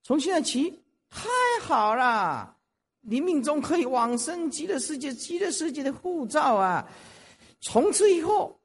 [0.05, 1.29] 从现在起，太
[1.63, 2.57] 好了！
[3.03, 6.89] 你命中可以往生极乐世界，极乐世界的护照啊！
[7.61, 8.61] 从此以后，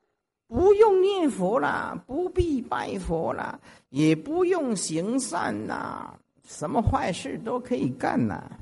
[0.47, 8.60] 不用念佛啦，不必拜佛啦，也不用行善呐，什么坏事都可以干呐！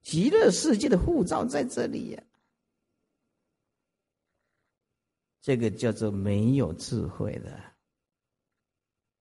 [0.00, 2.22] 极乐世界的护照在这里呀，
[5.42, 7.60] 这个叫做没有智慧的。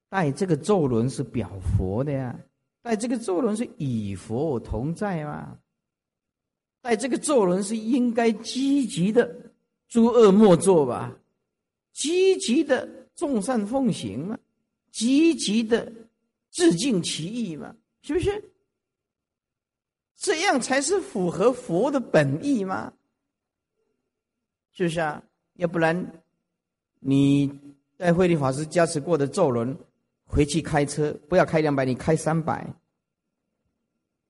[0.10, 2.40] 带这个咒轮是表佛的呀，
[2.82, 5.60] 带这个咒轮是与佛同在嘛，
[6.82, 9.47] 带这个咒轮是应该积极的
[9.88, 11.18] 诸恶莫作吧，
[11.94, 14.38] 积极的众善奉行嘛，
[14.92, 15.92] 积极的
[16.50, 18.52] 自尽其意嘛，是不是？
[20.16, 22.94] 这样才是符合佛的本意吗？
[24.74, 25.24] 是不是啊？
[25.54, 26.22] 要不然，
[27.00, 27.52] 你
[27.98, 29.78] 在慧律法师加持过的咒轮。
[30.30, 32.68] 回去开车，不要开两百，你开三百，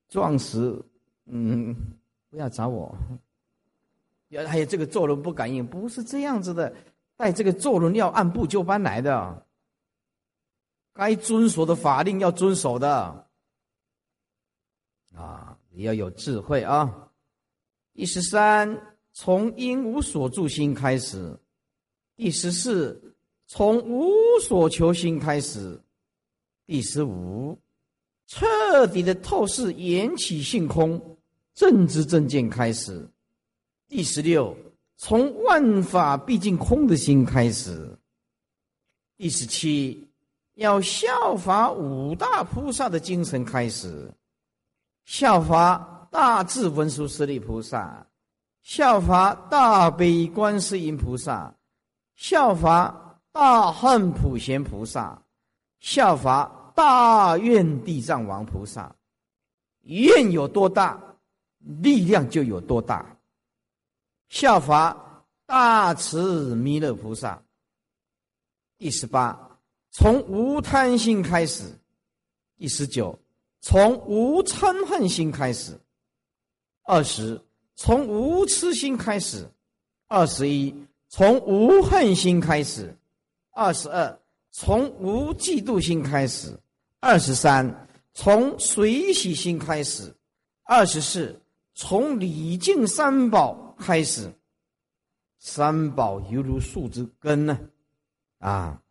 [0.09, 0.85] 撞死，
[1.25, 1.75] 嗯，
[2.29, 2.95] 不要找我。
[4.29, 6.75] 要还有这个坐轮不感应，不是这样子的，
[7.15, 9.45] 带这个坐轮要按部就班来的，
[10.93, 13.27] 该遵守的法令要遵守的，
[15.15, 17.09] 啊，你要有智慧啊。
[17.93, 21.39] 第十三，从因无所住心开始；
[22.15, 23.15] 第十四，
[23.47, 24.11] 从无
[24.41, 25.81] 所求心开始。
[26.65, 27.57] 第十五，
[28.27, 31.17] 彻底的透视缘起性空，
[31.53, 33.09] 正知正见开始。
[33.87, 34.55] 第十六，
[34.97, 37.97] 从万法毕竟空的心开始。
[39.17, 40.07] 第十七，
[40.55, 44.13] 要效法五大菩萨的精神开始，
[45.05, 48.05] 效法大智文殊师利菩萨，
[48.61, 51.55] 效法大悲观世音菩萨，
[52.15, 55.21] 效法大恨普贤菩萨，
[55.79, 56.53] 效法。
[56.77, 58.95] 大愿地藏王菩萨，
[59.81, 61.01] 愿有多大，
[61.81, 63.16] 力量就有多大。
[64.29, 67.41] 效法大慈弥勒菩萨。
[68.77, 69.59] 第十八，
[69.89, 71.63] 从无贪心开始；
[72.57, 73.17] 第十九，
[73.61, 75.73] 从无嗔恨心开始；
[76.83, 77.41] 二十，
[77.75, 79.45] 从无痴心开始；
[80.07, 80.75] 二十一，
[81.09, 82.93] 从无恨心开始；
[83.51, 84.19] 二十二，
[84.51, 86.55] 从无嫉妒心开始。
[86.99, 90.11] 二十三，从随喜心开始；
[90.63, 91.39] 二十四，
[91.73, 94.31] 从礼敬三宝开始。
[95.39, 97.59] 三宝犹如树之根呢，
[98.39, 98.81] 啊。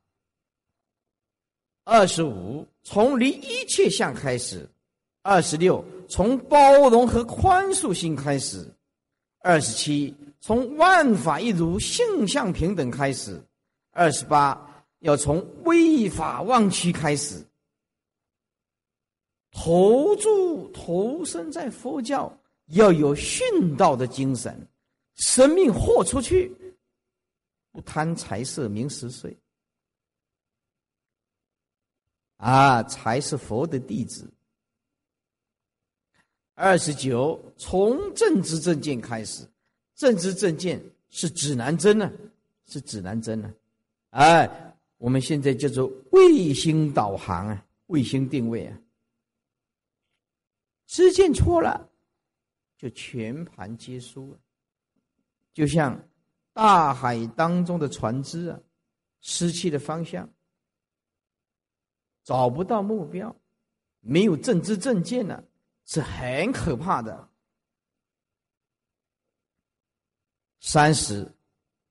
[1.84, 4.66] 二十五，从离一切相开始；
[5.22, 8.68] 二十六，从包容和宽恕心开始；
[9.38, 13.40] 二十七，从万法一如性相平等开始；
[13.92, 17.44] 二十八，要从微法忘躯开始。
[19.52, 24.66] 投注投身在佛教，要有殉道的精神，
[25.16, 26.50] 生命豁出去，
[27.72, 29.36] 不贪财色名食睡，
[32.36, 34.30] 啊，才是佛的弟子。
[36.54, 39.46] 二十九，从正知正见开始，
[39.94, 42.10] 正知正见是指南针呢，
[42.66, 43.54] 是指南针呢，
[44.10, 48.78] 哎，我们现在叫做卫星导航啊，卫星定位啊。
[50.86, 51.90] 知见错了，
[52.78, 54.38] 就全盘皆输了。
[55.56, 56.06] 就像
[56.52, 58.60] 大海当中的船只啊，
[59.22, 60.30] 失去了方向，
[62.22, 63.34] 找不到目标，
[64.00, 65.42] 没有正知正见呢，
[65.86, 67.30] 是很可怕的。
[70.60, 71.34] 三十，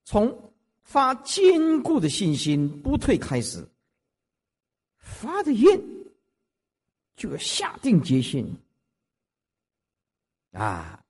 [0.04, 0.52] 从
[0.84, 3.68] 发坚固的信心不退开始，
[4.96, 5.82] 发的愿
[7.16, 8.56] 就要下定决心。
[10.52, 11.04] 啊，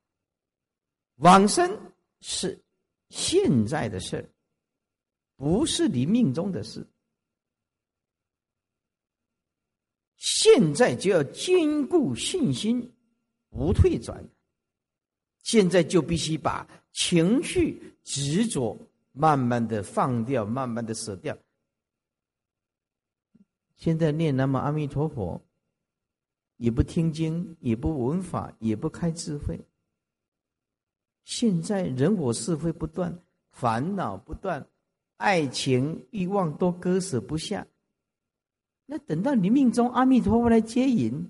[1.17, 2.63] 往生是
[3.09, 4.31] 现在的事
[5.37, 6.87] 不是你命中的事。
[10.17, 12.93] 现在就要坚固信心，
[13.51, 14.25] 不退转，
[15.43, 18.77] 现在就必须把情绪执着
[19.13, 21.37] 慢慢的放掉，慢慢的舍掉。
[23.77, 25.41] 现在念南无阿弥陀佛，
[26.57, 29.61] 也不听经，也不闻法，也不开智慧。
[31.27, 33.13] 现在人我是非不断，
[33.51, 34.65] 烦恼不断，
[35.17, 37.67] 爱情欲望都割舍不下。
[38.87, 41.27] 那等到你命中阿弥陀佛来接引，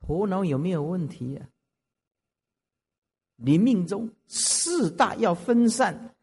[0.00, 1.46] 头脑有没有问题呀？
[3.36, 6.14] 你命中四大要分散，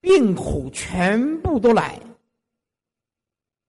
[0.00, 2.02] 病苦全部都来。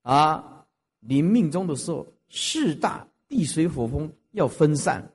[0.02, 0.66] 啊，
[1.02, 5.08] 临命中的时候，四大地水火风要分散，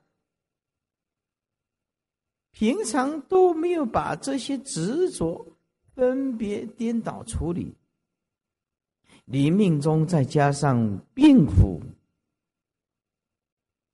[2.57, 5.46] 平常都没有把这些执着
[5.94, 7.76] 分别颠倒处理。
[9.26, 11.82] 你命中再加上病苦，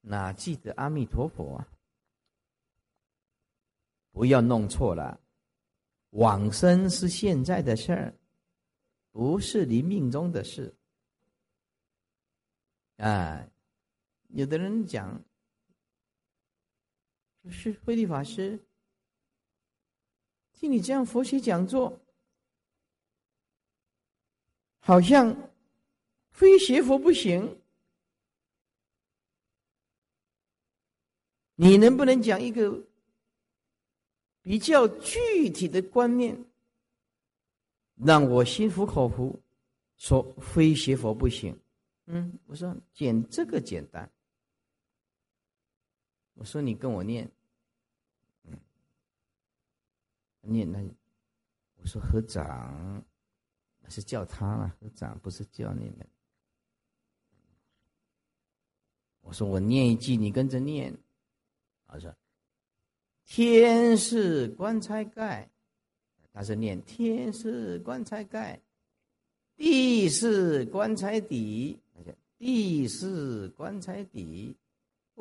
[0.00, 1.66] 哪记得阿弥陀佛啊？
[4.12, 5.18] 不要弄错了，
[6.10, 8.14] 往生是现在的事儿，
[9.10, 10.72] 不是你命中的事。
[12.98, 13.44] 啊，
[14.28, 15.20] 有的人讲，
[17.50, 18.58] 是慧律法师，
[20.52, 22.00] 听你这样佛学讲座，
[24.78, 25.50] 好像
[26.30, 27.60] 非学佛不行。
[31.54, 32.84] 你能不能讲一个
[34.40, 36.44] 比较具体的观念，
[37.96, 39.40] 让我心服口服，
[39.96, 41.56] 说非学佛不行？
[42.06, 44.10] 嗯，我说简这个简单。
[46.34, 47.30] 我说你跟我念，
[48.44, 48.58] 嗯，
[50.40, 50.80] 念那，
[51.76, 53.04] 我说合掌，
[53.80, 56.08] 那是叫他啊，合掌不是叫你们。
[59.20, 60.96] 我说我念一句，你跟着念。
[61.86, 62.14] 我说
[63.24, 65.48] 天是棺材盖，
[66.32, 68.60] 他是念天是棺材盖，
[69.56, 71.78] 地是棺材底。
[72.38, 74.56] 地是棺材底，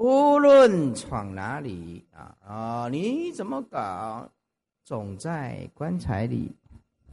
[0.01, 2.89] 无论闯哪里啊啊！
[2.89, 4.27] 你怎么搞，
[4.83, 6.51] 总在棺材里。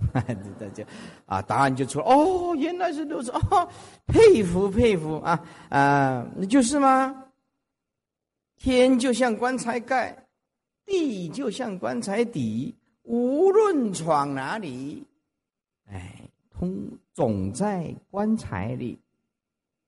[0.59, 0.83] 大家
[1.27, 3.69] 啊，答案就出哦，原来是如此哦，
[4.07, 6.27] 佩服佩服啊啊！
[6.35, 7.27] 那就是吗？
[8.57, 10.17] 天就像棺材盖，
[10.87, 15.07] 地就像棺材底，无论闯哪里，
[15.91, 16.75] 哎，通
[17.13, 18.99] 总在棺材里。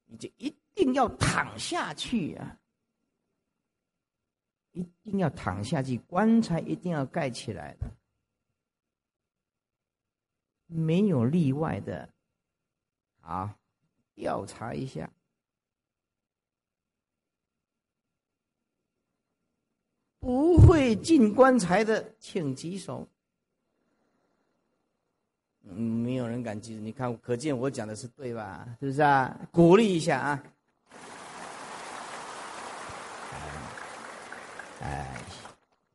[0.05, 2.59] 你就一定要躺下去啊！
[4.73, 7.91] 一定要躺下去，棺材一定要盖起来的，
[10.67, 12.09] 没有例外的。
[13.23, 13.57] 啊，
[14.15, 15.11] 调查一下，
[20.19, 23.07] 不会进棺材的，请举手。
[25.65, 26.75] 嗯，没有人敢举。
[26.75, 28.67] 你看，可见我讲的是对吧？
[28.81, 29.49] 是不是啊？
[29.53, 30.43] 鼓励一下啊！
[34.81, 35.23] 哎，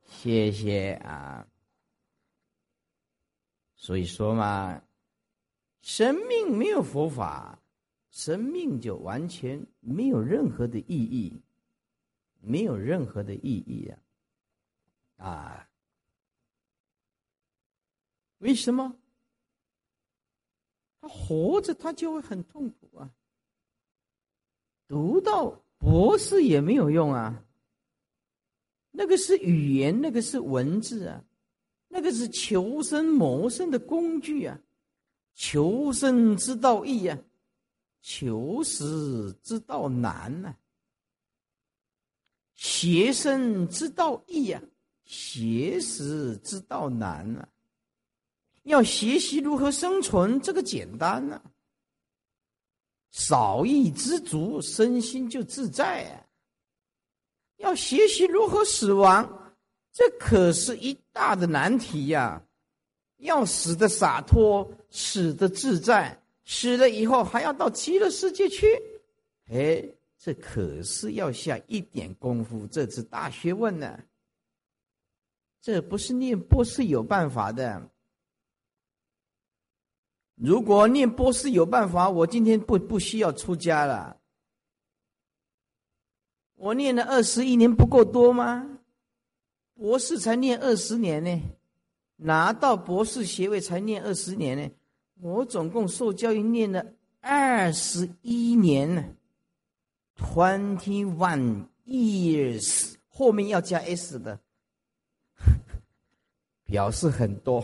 [0.08, 1.46] 谢谢啊。
[3.76, 4.82] 所以说嘛，
[5.82, 7.62] 生命没有佛法，
[8.10, 11.42] 生命就完全没有任何的意义，
[12.40, 13.88] 没有任何的意义
[15.18, 15.28] 啊！
[15.28, 15.70] 啊，
[18.40, 18.98] 为什么？
[21.00, 23.14] 他活着他就会很痛苦啊！
[24.88, 27.45] 读到博士也没有用啊！
[28.98, 31.24] 那个是语言，那个是文字啊，
[31.88, 34.60] 那个是求生谋生的工具啊！
[35.34, 37.18] 求生之道易啊，
[38.02, 40.56] 求死之道难呐！
[42.54, 44.62] 学生之道易啊，
[45.04, 47.50] 学死之道难啊！
[48.64, 51.41] 要学习如何生存，这个简单呐。
[53.12, 56.25] 少欲知足，身心就自在啊。
[57.58, 59.53] 要学习如何死亡，
[59.91, 62.41] 这可是一大的难题呀。
[63.18, 68.68] 要死的洒脱，死的自在，死了以后还要到极乐世界去，
[69.49, 69.84] 哎，
[70.20, 73.97] 这可是要下一点功夫，这是大学问呢。
[75.62, 77.89] 这不是念波是有办法的。
[80.36, 84.18] 如果念波斯有办法，我今天不不需要出家了。
[86.66, 88.80] 我念了二十一年不够多吗？
[89.76, 91.39] 博士才念二十年呢，
[92.16, 94.68] 拿到博士学位才念二十年呢。
[95.22, 96.84] 我总共受教育念了
[97.22, 99.05] 二十一年呢
[100.18, 104.39] ，twenty one years，后面要加 s 的
[106.66, 107.63] 表示很多。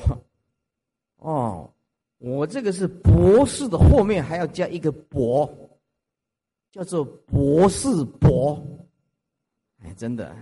[1.18, 1.74] 哦，
[2.20, 5.52] 我这个是博士的后面还要加一个博，
[6.72, 8.64] 叫做博士博。
[9.84, 10.36] 哎，真的，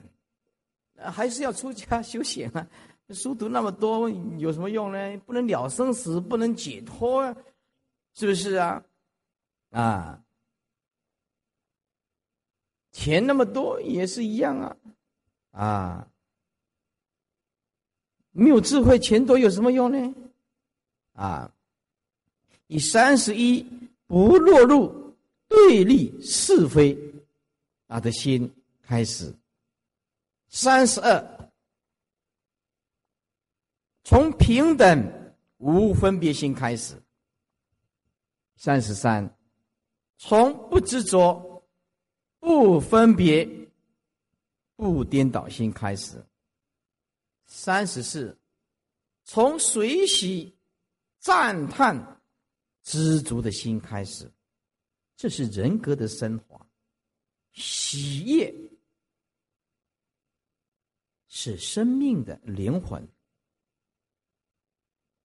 [0.96, 2.68] 还是要出家修行啊！
[3.10, 5.18] 书读那么多有什么用呢？
[5.26, 7.36] 不能了生死，不能解脱啊，
[8.14, 8.84] 是不是啊？
[9.72, 10.22] 啊，
[12.92, 14.78] 钱那么多也是一样啊，
[15.52, 16.08] 啊，
[18.32, 20.14] 没有智慧，钱多有什么用呢？
[21.14, 21.52] 啊，
[22.68, 23.66] 以三十一
[24.06, 25.16] 不落入
[25.48, 26.98] 对立是非
[27.88, 28.52] 啊的心
[28.90, 29.32] 开始，
[30.48, 31.52] 三十二
[34.04, 37.00] 从平等无分别心开始，
[38.56, 39.38] 三十三。
[40.18, 41.64] 从不执着、
[42.40, 43.48] 不分别、
[44.76, 46.26] 不颠倒心开始。
[47.46, 48.36] 三十四，
[49.24, 50.58] 从随喜、
[51.20, 52.20] 赞叹、
[52.82, 54.32] 知足的心开始，
[55.16, 56.66] 这是人格的升华。
[57.52, 58.52] 喜悦
[61.30, 63.08] 是生命的灵魂，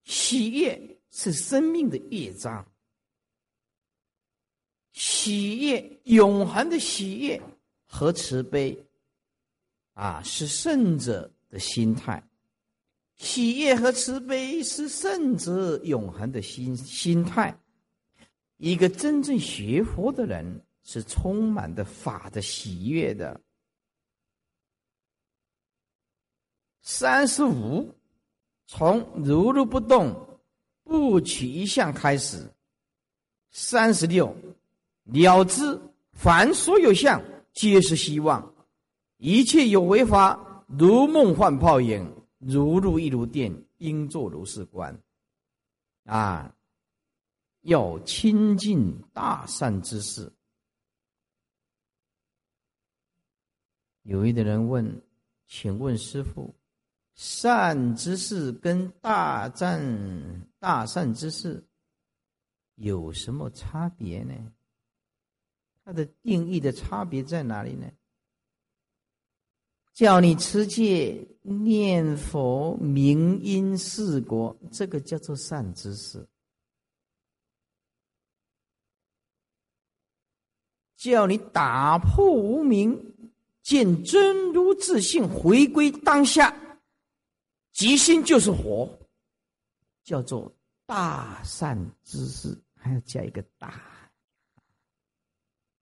[0.03, 2.65] 喜悦是生命的乐章。
[4.93, 7.41] 喜悦，永恒的喜悦
[7.85, 8.85] 和慈悲，
[9.93, 12.23] 啊，是圣者的心态。
[13.17, 17.57] 喜悦和慈悲是圣者永恒的心心态。
[18.57, 23.41] 一个真正学佛的人是充满的法的喜悦的。
[26.87, 27.95] 三十五，
[28.67, 30.39] 从如如不动，
[30.83, 32.47] 不取一相开始。
[33.49, 34.33] 三十六。
[35.05, 35.81] 了知
[36.11, 37.19] 凡所有相，
[37.53, 38.39] 皆是希望；
[39.17, 42.07] 一切有为法，如梦幻泡影，
[42.37, 44.95] 如露亦如电，应作如是观。
[46.03, 46.55] 啊，
[47.61, 50.31] 要亲近大善之事。
[54.03, 55.01] 有一的人问
[55.47, 56.53] ：“请问师傅，
[57.15, 61.65] 善之事跟大善大善之事
[62.75, 64.33] 有什么差别呢？”
[65.83, 67.89] 它的定义的差别在哪里呢？
[69.93, 76.19] 叫你持戒、念佛、明因四国，这个叫做善知识；
[80.97, 86.53] 叫你打破无明，见真如自性，回归当下，
[87.75, 88.89] 即心就是佛，
[90.01, 90.49] 叫做
[90.85, 94.09] 大善知识，还要加一个大。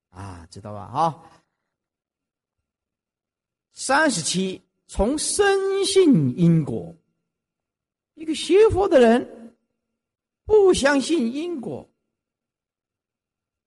[0.10, 0.90] 啊，知道吧？
[0.90, 1.32] 好，
[3.74, 6.96] 三十七，从深信因果。
[8.16, 9.56] 一个学佛的人
[10.46, 11.88] 不相信因果，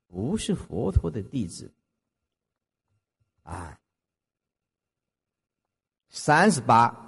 [0.09, 1.72] 不是佛陀的弟子。
[3.45, 3.81] 啊，
[6.09, 7.06] 三十八，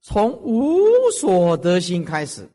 [0.00, 2.48] 从无所得心开始，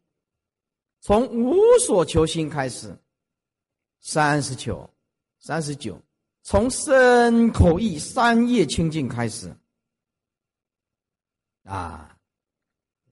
[0.99, 2.95] 从无所求心开始。
[3.99, 4.89] 三十九，
[5.39, 5.99] 三十九。
[6.43, 9.51] 从身口意三业清净开始，
[11.63, 12.15] 啊，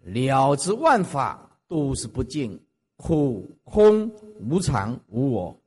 [0.04, 2.64] 了知万法都是不净、
[2.96, 4.08] 苦、空、
[4.40, 5.60] 无常、无我。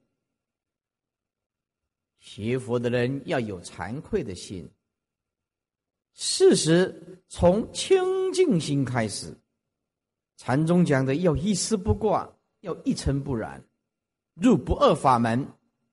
[2.21, 4.71] 学佛的人要有惭愧的心。
[6.15, 8.01] 事实从清
[8.33, 9.37] 净心开始，
[10.37, 13.63] 禅宗讲的要一丝不挂，要一尘不染，
[14.35, 15.47] 入不二法门，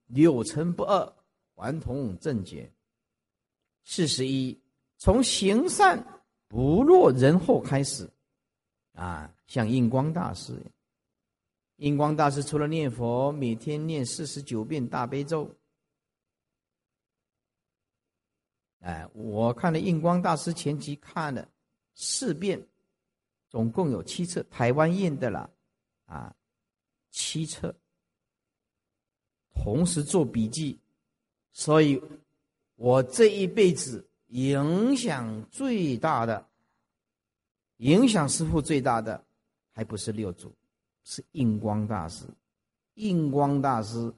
[0.07, 1.13] 六尘不二。
[1.55, 2.73] 顽童正解。
[3.84, 4.59] 四十一，
[4.97, 8.09] 从行善不落人后开始，
[8.93, 10.57] 啊，像印光大师，
[11.75, 15.49] 印光大师除了念佛，每天念四十九遍大悲咒。
[18.79, 21.47] 哎，我看了印光大师前集，看了
[21.95, 22.65] 四遍，
[23.49, 25.49] 总共有七册，台湾印的了，
[26.05, 26.35] 啊，
[27.11, 27.75] 七册，
[29.53, 30.79] 同时做笔记。
[31.51, 32.01] 所以，
[32.75, 36.47] 我这一辈子影响最大的，
[37.77, 39.23] 影响师傅最大的，
[39.71, 40.51] 还不是六祖，
[41.03, 42.25] 是印光大师。
[42.95, 44.11] 印光大师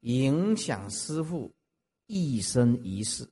[0.00, 1.52] 影响师傅
[2.06, 3.28] 一生一世。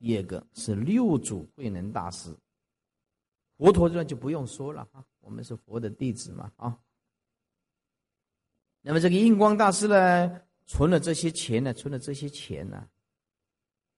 [0.00, 2.34] 第二个是六祖慧能大师，
[3.56, 6.76] 佛陀传就不用说了哈，我们是佛的弟子嘛啊。
[8.80, 10.42] 那么这个印光大师呢？
[10.66, 12.88] 存了这些钱呢，存了这些钱呢，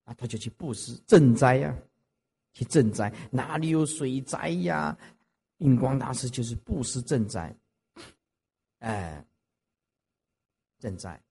[0.05, 1.77] 啊，他就去布施赈灾呀，
[2.53, 4.99] 去赈灾，哪里有水灾呀？
[5.59, 7.55] 印光大师就是布施赈灾，
[8.79, 9.25] 哎，
[10.81, 11.23] 赈灾。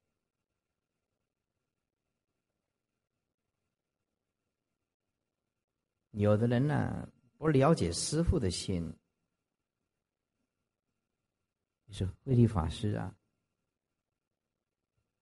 [6.11, 7.07] 有的人呢，
[7.37, 8.93] 不了解师傅的心，
[11.85, 13.15] 你说慧律法师啊。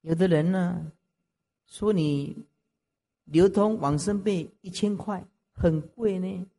[0.02, 0.92] 有的人呢，
[1.68, 2.48] 说你
[3.26, 5.24] 流通往生贝一千块
[5.54, 6.50] 很贵呢，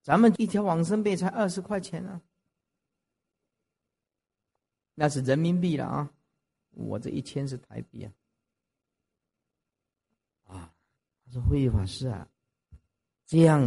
[0.00, 2.22] 咱们一条往生币才二十块钱呢，
[4.94, 6.12] 那是人民币了啊，
[6.70, 8.12] 我这一千是台币啊。
[11.32, 12.26] 说慧法师啊，
[13.24, 13.60] 这样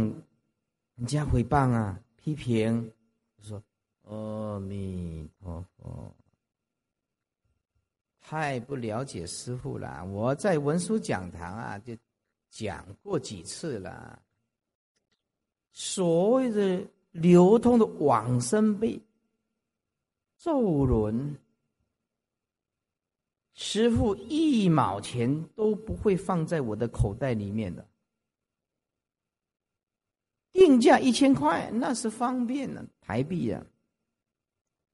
[0.96, 2.92] 人家诽谤啊，批评，
[3.40, 3.62] 说
[4.02, 6.14] 阿弥陀佛，
[8.20, 10.04] 太不了解师傅了。
[10.04, 11.96] 我在文殊讲堂啊，就
[12.50, 14.20] 讲过几次了。
[15.72, 19.00] 所谓的流通的往生贝、
[20.36, 21.36] 咒轮，
[23.54, 27.86] 师傅一毛钱都不会放在我的口袋里面的，
[30.52, 33.64] 定价一千块，那是方便的台币啊，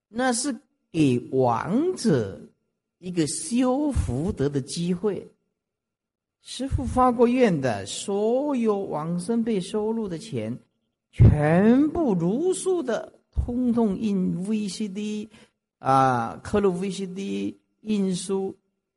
[0.08, 0.54] 那是
[0.92, 2.38] 给亡者
[2.98, 5.26] 一个修福德的机会。
[6.42, 10.58] 师傅发过愿的，所有往生被收入的钱，
[11.11, 15.30] 全部如数的，通通印 VCD
[15.78, 17.56] 啊，刻录 VCD。
[17.80, 18.56] 印书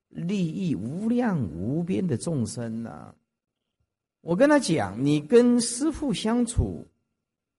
[0.09, 3.13] 利益无量无边的众生呐！
[4.21, 6.86] 我跟他讲，你跟师父相处，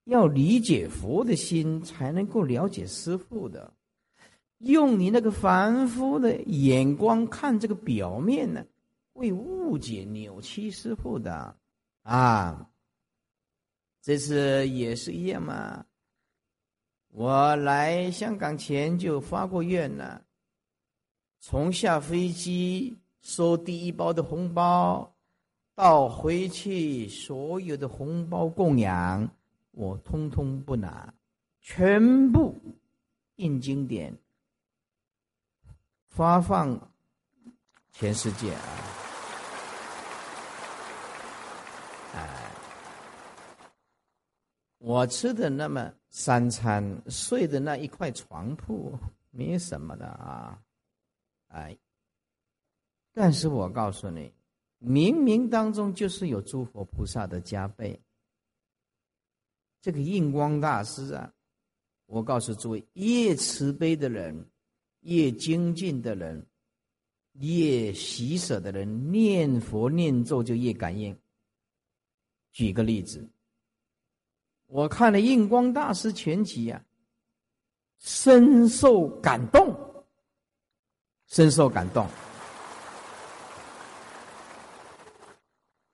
[0.04, 3.72] 要理解佛的心，才能够了解师父的。
[4.58, 8.64] 用你那个凡夫的眼光看这个表面呢，
[9.12, 11.56] 会误解扭曲师父的
[12.02, 12.70] 啊！
[14.00, 15.84] 这次也是一样嘛。
[17.08, 20.22] 我来香港前就发过愿了。
[21.46, 25.14] 从下飞机收第一包的红包，
[25.74, 29.28] 到回去所有的红包供养，
[29.72, 31.12] 我通通不拿，
[31.60, 32.58] 全部
[33.36, 34.16] 印经典，
[36.08, 36.80] 发放
[37.92, 38.54] 全世界
[42.14, 42.24] 啊！
[44.78, 48.98] 我吃的那么三餐，睡的那一块床铺，
[49.30, 50.58] 没什么的啊。
[51.54, 51.78] 哎，
[53.12, 54.32] 但是我告诉你，
[54.80, 58.00] 冥冥当中就是有诸佛菩萨的加倍。
[59.80, 61.32] 这个印光大师啊，
[62.06, 64.50] 我告诉诸位，越慈悲的人，
[65.02, 66.44] 越精进的人，
[67.34, 71.16] 越喜舍的人，念佛念咒就越感应。
[72.50, 73.28] 举个例子，
[74.66, 76.84] 我看了印光大师全集啊，
[78.00, 79.93] 深受感动。
[81.34, 82.08] 深受感动。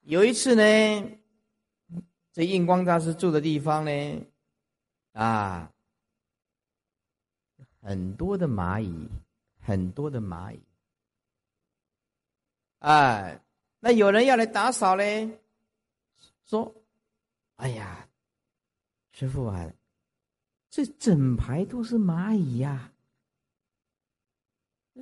[0.02, 1.18] 有一次呢，
[2.30, 4.26] 这印光大师住的地方呢，
[5.12, 5.72] 啊，
[7.80, 9.08] 很多的蚂蚁，
[9.58, 10.60] 很多的蚂蚁，
[12.80, 13.40] 哎，
[13.78, 15.40] 那有人要来打扫嘞，
[16.44, 16.70] 说
[17.56, 18.06] ：“哎呀，
[19.12, 19.72] 师傅啊，
[20.68, 22.92] 这整排都是蚂蚁呀。”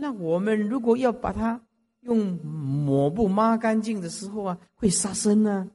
[0.00, 1.60] 那我们如果要把它
[2.02, 5.68] 用抹布抹干净的时候啊，会杀生呢？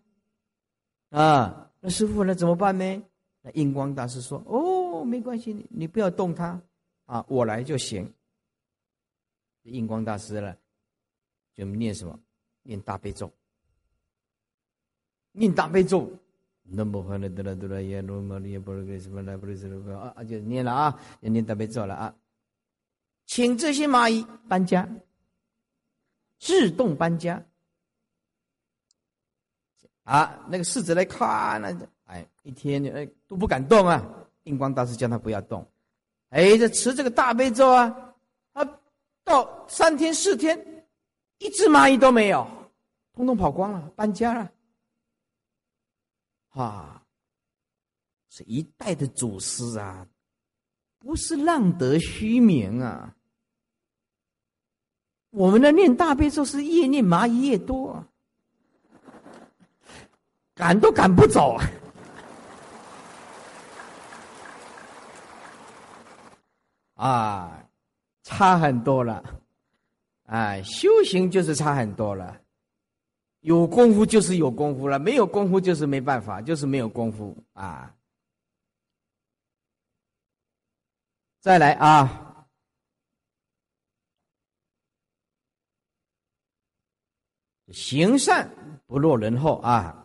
[1.09, 3.03] 啊，那师傅那怎么办呢？
[3.41, 6.61] 那印光大师说：“哦，没关系，你你不要动它，
[7.05, 8.09] 啊，我来就行。”
[9.63, 10.57] 印光大师了，
[11.53, 12.17] 就念什么？
[12.63, 13.30] 念大悲咒，
[15.34, 16.09] 念大悲咒，
[20.15, 22.15] 啊，就念了啊，要念大悲咒了啊。
[23.34, 24.88] 请这些蚂蚁搬家，
[26.38, 27.43] 自动搬家。
[30.03, 34.07] 啊，那个侍者来看，那哎，一天哎都不敢动啊。
[34.43, 35.67] 印光大师叫他不要动，
[36.29, 38.13] 哎，这持这个大悲咒啊，
[38.51, 38.63] 啊，
[39.23, 40.86] 到三天四天，
[41.39, 42.47] 一只蚂蚁都没有，
[43.13, 44.51] 通通跑光了，搬家了。
[46.49, 47.03] 啊，
[48.29, 50.07] 是一代的祖师啊。
[50.99, 53.13] 不是浪得虚名啊！
[55.34, 58.05] 我们的念大悲咒是越念蚂蚁越多，
[60.53, 61.57] 赶都赶不走
[66.93, 67.59] 啊！
[68.21, 69.23] 差很多了，
[70.27, 72.39] 哎，修行就是差很多了，
[73.39, 77.91] 有功夫就是有功夫了，没有功夫就是没办法，就是没有功夫啊。
[81.41, 82.32] 再来啊，
[87.74, 88.49] 行善
[88.86, 89.99] 不落人后啊。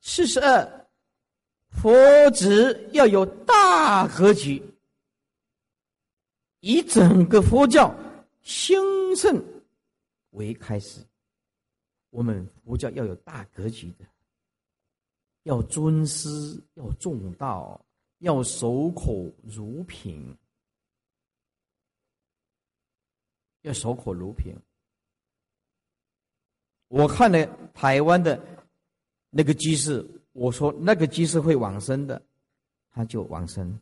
[0.00, 0.86] 四十二，
[1.68, 1.92] 佛
[2.30, 4.62] 子要有大格局，
[6.60, 7.94] 以整个佛教
[8.40, 8.80] 兴
[9.14, 9.44] 盛
[10.30, 11.04] 为开始。
[12.08, 14.06] 我们佛教要有大格局的，
[15.42, 16.28] 要尊师，
[16.72, 17.78] 要重道，
[18.20, 20.34] 要守口如瓶，
[23.60, 24.56] 要守口如瓶。
[26.90, 28.38] 我看了台湾的
[29.30, 32.20] 那个居士，我说那个居士会往生的，
[32.90, 33.80] 他就往生，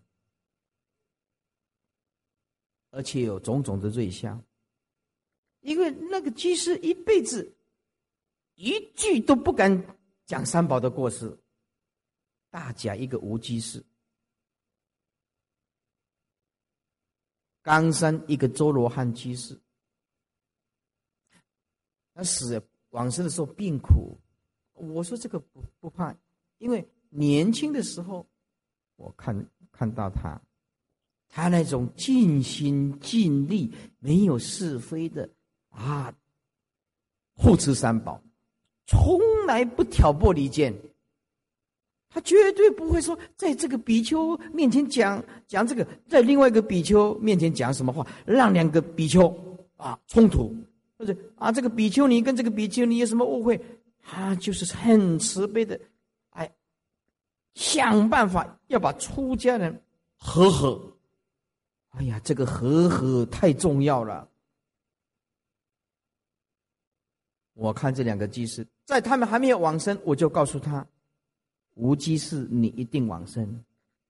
[2.90, 4.44] 而且有种种的瑞相，
[5.60, 7.54] 因为那个居士一辈子。
[8.60, 9.96] 一句都不敢
[10.26, 11.38] 讲三宝的过失，
[12.50, 13.80] 大假一个无机士，
[17.62, 19.56] 冈山一个周罗汉居士，
[22.14, 22.60] 他死
[22.98, 24.18] 往生的时候病苦，
[24.74, 26.12] 我说这个不不怕，
[26.58, 28.26] 因为年轻的时候
[28.96, 30.40] 我看看到他，
[31.28, 35.30] 他那种尽心尽力、没有是非的
[35.68, 36.12] 啊，
[37.36, 38.20] 护持三宝。
[38.84, 40.74] 从来不挑拨离间，
[42.08, 49.32] 他绝对不会说在这个比丘面前讲讲这个，在另外一个比丘面前讲什么话，让两个比丘
[49.76, 50.52] 啊冲突，
[50.98, 53.58] 或者啊这个比丘尼跟这个比丘尼有什么误会，
[54.02, 55.80] 他就是很慈悲的，
[56.30, 56.52] 哎，
[57.54, 59.82] 想办法要把出家人
[60.16, 60.92] 和和。
[61.90, 64.28] 哎呀，这个和和太重要了。
[67.54, 70.86] 我看这两个居士，在他们还没有往生，我就告诉他：
[71.74, 73.46] 无居士，你一定往生；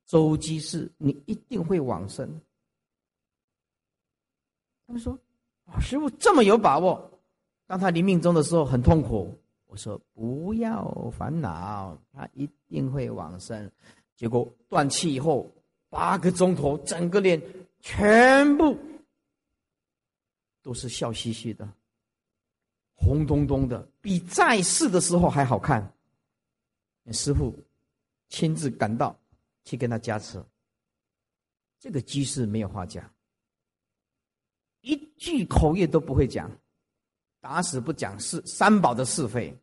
[0.05, 2.28] 周居士，你一定会往生。
[4.86, 5.18] 他们说：“，
[5.81, 7.11] 师傅这么有把握？”
[7.66, 13.71] 当他临命终的时候很痛苦，我说：“不要烦恼，他一定会往生。”
[14.16, 15.49] 结果断气以后
[15.91, 17.41] 八个钟头，整个脸
[17.81, 18.77] 全部
[20.62, 21.69] 都是笑嘻嘻的。
[22.95, 25.93] 红彤彤的，比在世的时候还好看。
[27.12, 27.55] 师傅
[28.29, 29.16] 亲自赶到，
[29.64, 30.43] 去跟他加持。
[31.79, 33.09] 这个居士没有话讲，
[35.19, 36.51] 句口业都不会讲，
[37.41, 39.55] 打死不讲是三宝的是非。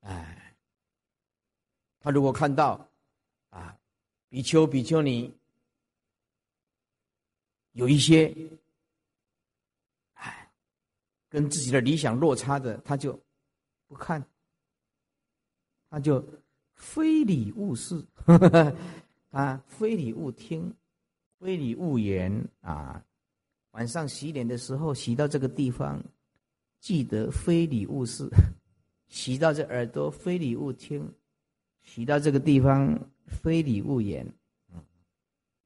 [0.00, 0.56] 哎，
[2.00, 2.88] 他如果看到
[3.50, 3.76] 啊，
[4.28, 5.32] 比丘比丘尼
[7.72, 8.34] 有一些。
[11.28, 13.18] 跟自己的理想落差的，他就
[13.86, 14.22] 不看，
[15.88, 16.22] 他就
[16.74, 18.04] 非礼勿视，
[19.32, 20.70] 啊，非礼勿听，
[21.38, 22.30] 非礼勿言
[22.60, 23.02] 啊。
[23.72, 26.02] 晚上洗脸的时候，洗到这个地方，
[26.80, 28.28] 记得非礼勿视；
[29.08, 31.02] 洗到这耳朵，非礼勿听；
[31.82, 34.26] 洗到这个地方，非礼勿言。
[34.72, 34.84] 嗯，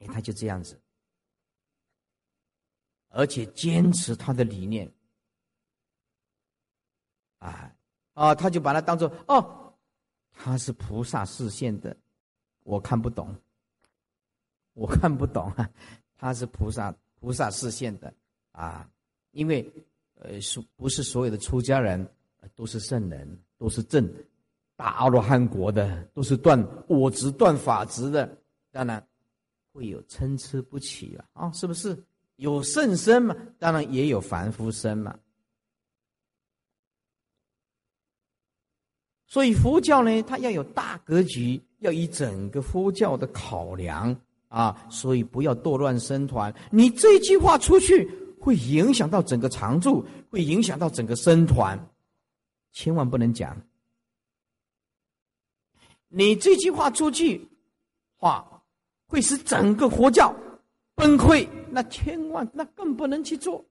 [0.01, 0.81] 哎，他就这样子，
[3.09, 4.91] 而且坚持他的理念。
[7.39, 7.75] 啊，
[8.15, 9.75] 啊，他就把它当做哦，
[10.33, 11.97] 他是菩萨视线的，
[12.63, 13.35] 我看不懂，
[14.75, 15.71] 我看不懂啊，
[16.17, 18.13] 他是菩萨菩萨视线的
[18.53, 18.89] 啊，
[19.33, 19.71] 因为
[20.15, 22.07] 呃，是不是所有的出家人
[22.55, 24.09] 都是圣人，都是正
[24.77, 28.39] 大阿罗汉国的，都是断我执断法执的，
[28.71, 29.07] 当然
[29.73, 31.97] 会有参差不齐了啊，是不是？
[32.37, 35.19] 有圣身嘛，当然也有凡夫身嘛。
[39.27, 44.15] 所以佛教呢，它要有大格局，要以整个佛教的考量
[44.49, 46.55] 啊，所以不要堕乱僧团。
[46.71, 48.09] 你这句话出去，
[48.41, 51.79] 会影响到整个常住，会影响到整个僧团，
[52.73, 53.61] 千万不能讲。
[56.09, 57.49] 你这句话出去，
[58.17, 58.63] 话
[59.07, 60.35] 会使整个佛教
[60.95, 63.65] 崩溃，那千万那更不能去做。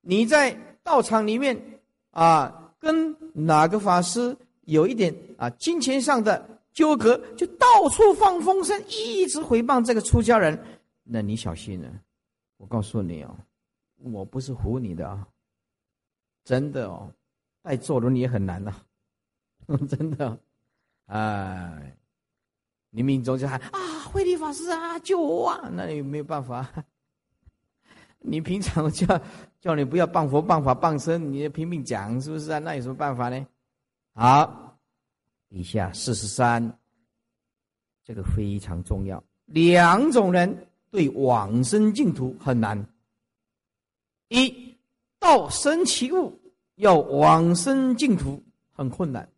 [0.00, 1.72] 你在道场里面。
[2.12, 10.62] 啊，跟哪个法师有一点啊金钱上的纠葛，就到处放风声，一直回谤这个出家人，
[11.04, 11.90] 那你小心了。
[12.58, 13.34] 我告诉你哦，
[13.96, 15.26] 我不是唬你的啊，
[16.44, 17.10] 真的哦，
[17.62, 18.76] 带做人也很难呐，
[19.88, 20.38] 真的，
[21.06, 21.96] 哎，
[22.90, 26.70] 你命中就喊啊，慧理法师啊，救我啊，那也没有办法，
[28.20, 29.18] 你平常叫
[29.60, 32.58] 叫你不要谤佛、谤法、谤僧，你拼命讲，是不是啊？
[32.58, 33.46] 那有什么办法呢？
[34.12, 34.65] 好，
[35.48, 36.78] 以下四十三，
[38.04, 39.22] 这个非常重要。
[39.46, 42.84] 两种人对往生净土很难：
[44.28, 44.76] 一
[45.18, 46.36] 道生其物，
[46.76, 48.42] 要往生净土
[48.72, 49.28] 很困难。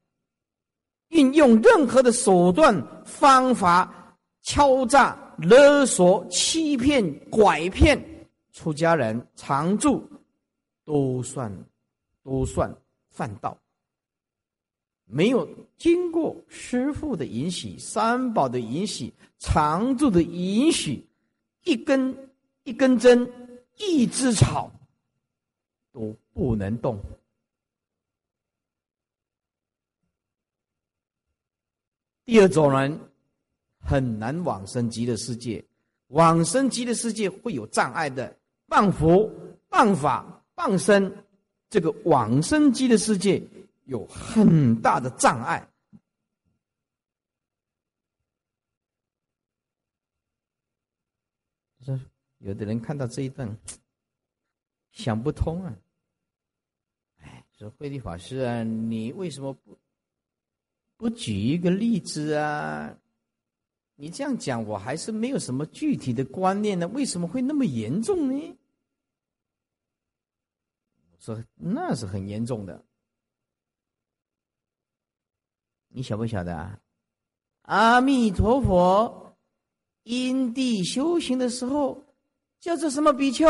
[1.09, 7.99] 运用任何的手段方法，敲诈、勒索、欺骗、拐骗
[8.53, 10.03] 出家人常住，
[10.85, 11.51] 都算
[12.23, 12.75] 都算
[13.11, 13.57] 犯道。
[15.11, 15.49] 没有
[15.79, 21.03] 经过师父的允许、三宝的允许、常住的允许，
[21.65, 22.31] 一根
[22.65, 23.27] 一根针、
[23.79, 24.71] 一枝草
[25.93, 27.01] 都不能动。
[32.27, 33.01] 第二种人
[33.81, 35.65] 很难往生极乐世界，
[36.09, 38.37] 往生极乐世界会有障碍的，
[38.69, 39.31] 谤佛、
[39.71, 41.11] 谤法、谤僧，
[41.71, 43.43] 这个往生极乐世界。
[43.89, 45.67] 有很大的障碍。
[51.83, 51.99] 说
[52.39, 53.49] 有的人看到这一段，
[54.93, 55.75] 想不通啊！
[57.21, 59.79] 哎，说慧律法师啊，你为什么不
[60.99, 62.95] 不举一个例子啊？
[63.95, 66.87] 你这样讲，我还是没有什么具体的观念呢。
[66.89, 68.59] 为什么会那么严重呢？
[71.19, 72.85] 说那是很严重的。
[75.99, 76.79] 你晓不晓得啊？
[77.63, 79.37] 阿弥陀佛，
[80.05, 82.01] 因地修行的时候
[82.61, 83.49] 叫做什么比丘？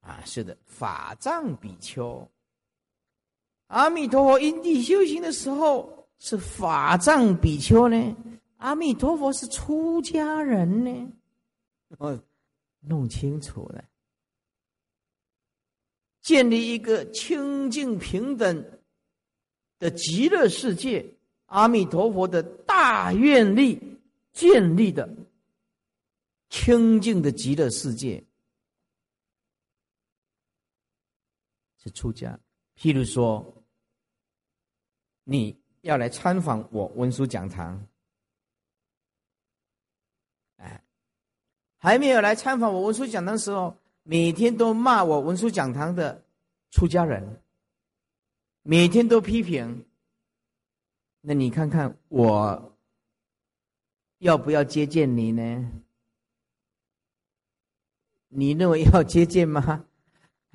[0.00, 2.30] 啊，是的，法藏比丘。
[3.68, 8.14] 阿弥陀佛因地修行的时候是法藏比丘呢？
[8.58, 11.12] 阿弥陀佛是出家人呢？
[11.96, 12.22] 哦，
[12.80, 13.82] 弄清楚了，
[16.20, 18.62] 建立一个清净平等。
[19.78, 21.04] 的极乐世界，
[21.46, 23.80] 阿弥陀佛的大愿力
[24.32, 25.08] 建立的
[26.48, 28.24] 清净的极乐世界，
[31.82, 32.38] 是出家。
[32.76, 33.64] 譬如说，
[35.24, 37.86] 你要来参访我文殊讲堂，
[40.56, 40.82] 哎，
[41.76, 46.22] 还没有来参访我文殊讲堂的时候，每天都骂我文殊讲堂的
[46.70, 47.42] 出家人。
[48.68, 49.84] 每天都批评，
[51.20, 52.76] 那你看看我
[54.18, 55.70] 要不要接见你呢？
[58.26, 59.84] 你认为要接见吗？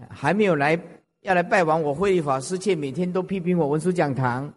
[0.09, 0.77] 还没有来
[1.21, 4.53] 要来拜望我慧法师，却每天都批评我文殊讲堂，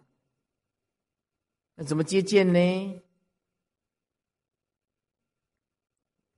[1.75, 3.01] 那怎么接见呢？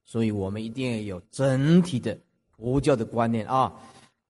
[0.05, 2.15] 所以我们一定要有整体的
[2.51, 3.74] 佛教的观念啊！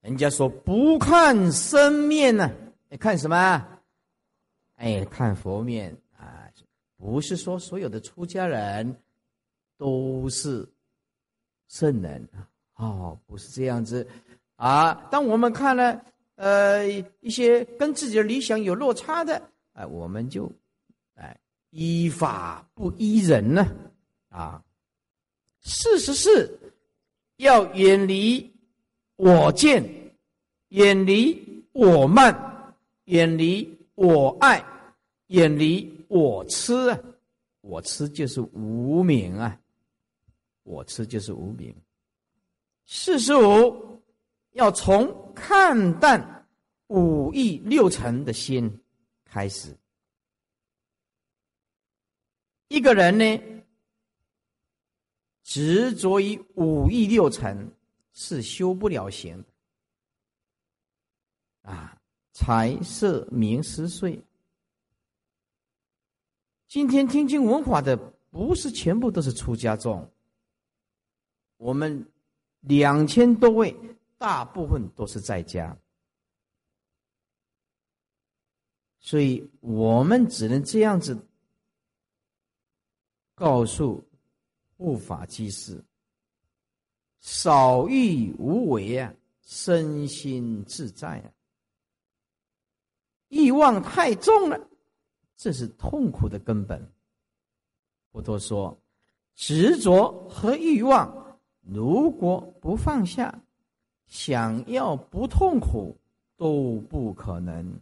[0.00, 2.50] 人家说不看生面呢。
[2.90, 3.66] 你看什么？
[4.76, 6.48] 哎，看佛面啊！
[6.96, 8.96] 不是说所有的出家人
[9.76, 10.68] 都是
[11.68, 14.06] 圣人啊哦，不是这样子
[14.56, 14.94] 啊。
[15.10, 16.00] 当我们看了
[16.36, 16.88] 呃
[17.20, 19.42] 一些跟自己的理想有落差的，
[19.74, 20.50] 哎，我们就
[21.14, 21.38] 哎
[21.70, 23.66] 依法不依人呢
[24.28, 24.62] 啊。
[25.60, 26.58] 事实是
[27.36, 28.50] 要远离
[29.16, 29.84] 我见，
[30.68, 32.46] 远离我慢。
[33.08, 34.64] 远离我爱，
[35.28, 37.00] 远离我痴啊！
[37.62, 39.58] 我痴就是无名啊！
[40.62, 41.74] 我痴就是无名。
[42.84, 44.02] 四十五，
[44.52, 46.46] 要从看淡
[46.88, 48.80] 五欲六尘的心
[49.24, 49.74] 开始。
[52.68, 53.62] 一个人呢，
[55.42, 57.74] 执着于五欲六尘，
[58.12, 59.48] 是修不了行的
[61.70, 61.97] 啊。
[62.40, 64.22] 财色名食睡。
[66.68, 67.96] 今天听经闻法的
[68.30, 70.08] 不是全部都是出家众，
[71.56, 72.08] 我们
[72.60, 73.76] 两千多位，
[74.18, 75.76] 大部分都是在家，
[79.00, 81.20] 所以我们只能这样子
[83.34, 84.00] 告诉
[84.76, 85.82] 护法居士：
[87.18, 89.12] 少欲无为啊，
[89.42, 91.32] 身心自在啊。
[93.28, 94.58] 欲望太重了，
[95.36, 96.90] 这是痛苦的根本。
[98.10, 98.76] 不多说，
[99.34, 103.42] 执着和欲望，如果不放下，
[104.06, 105.96] 想要不痛苦
[106.36, 107.78] 都不可能。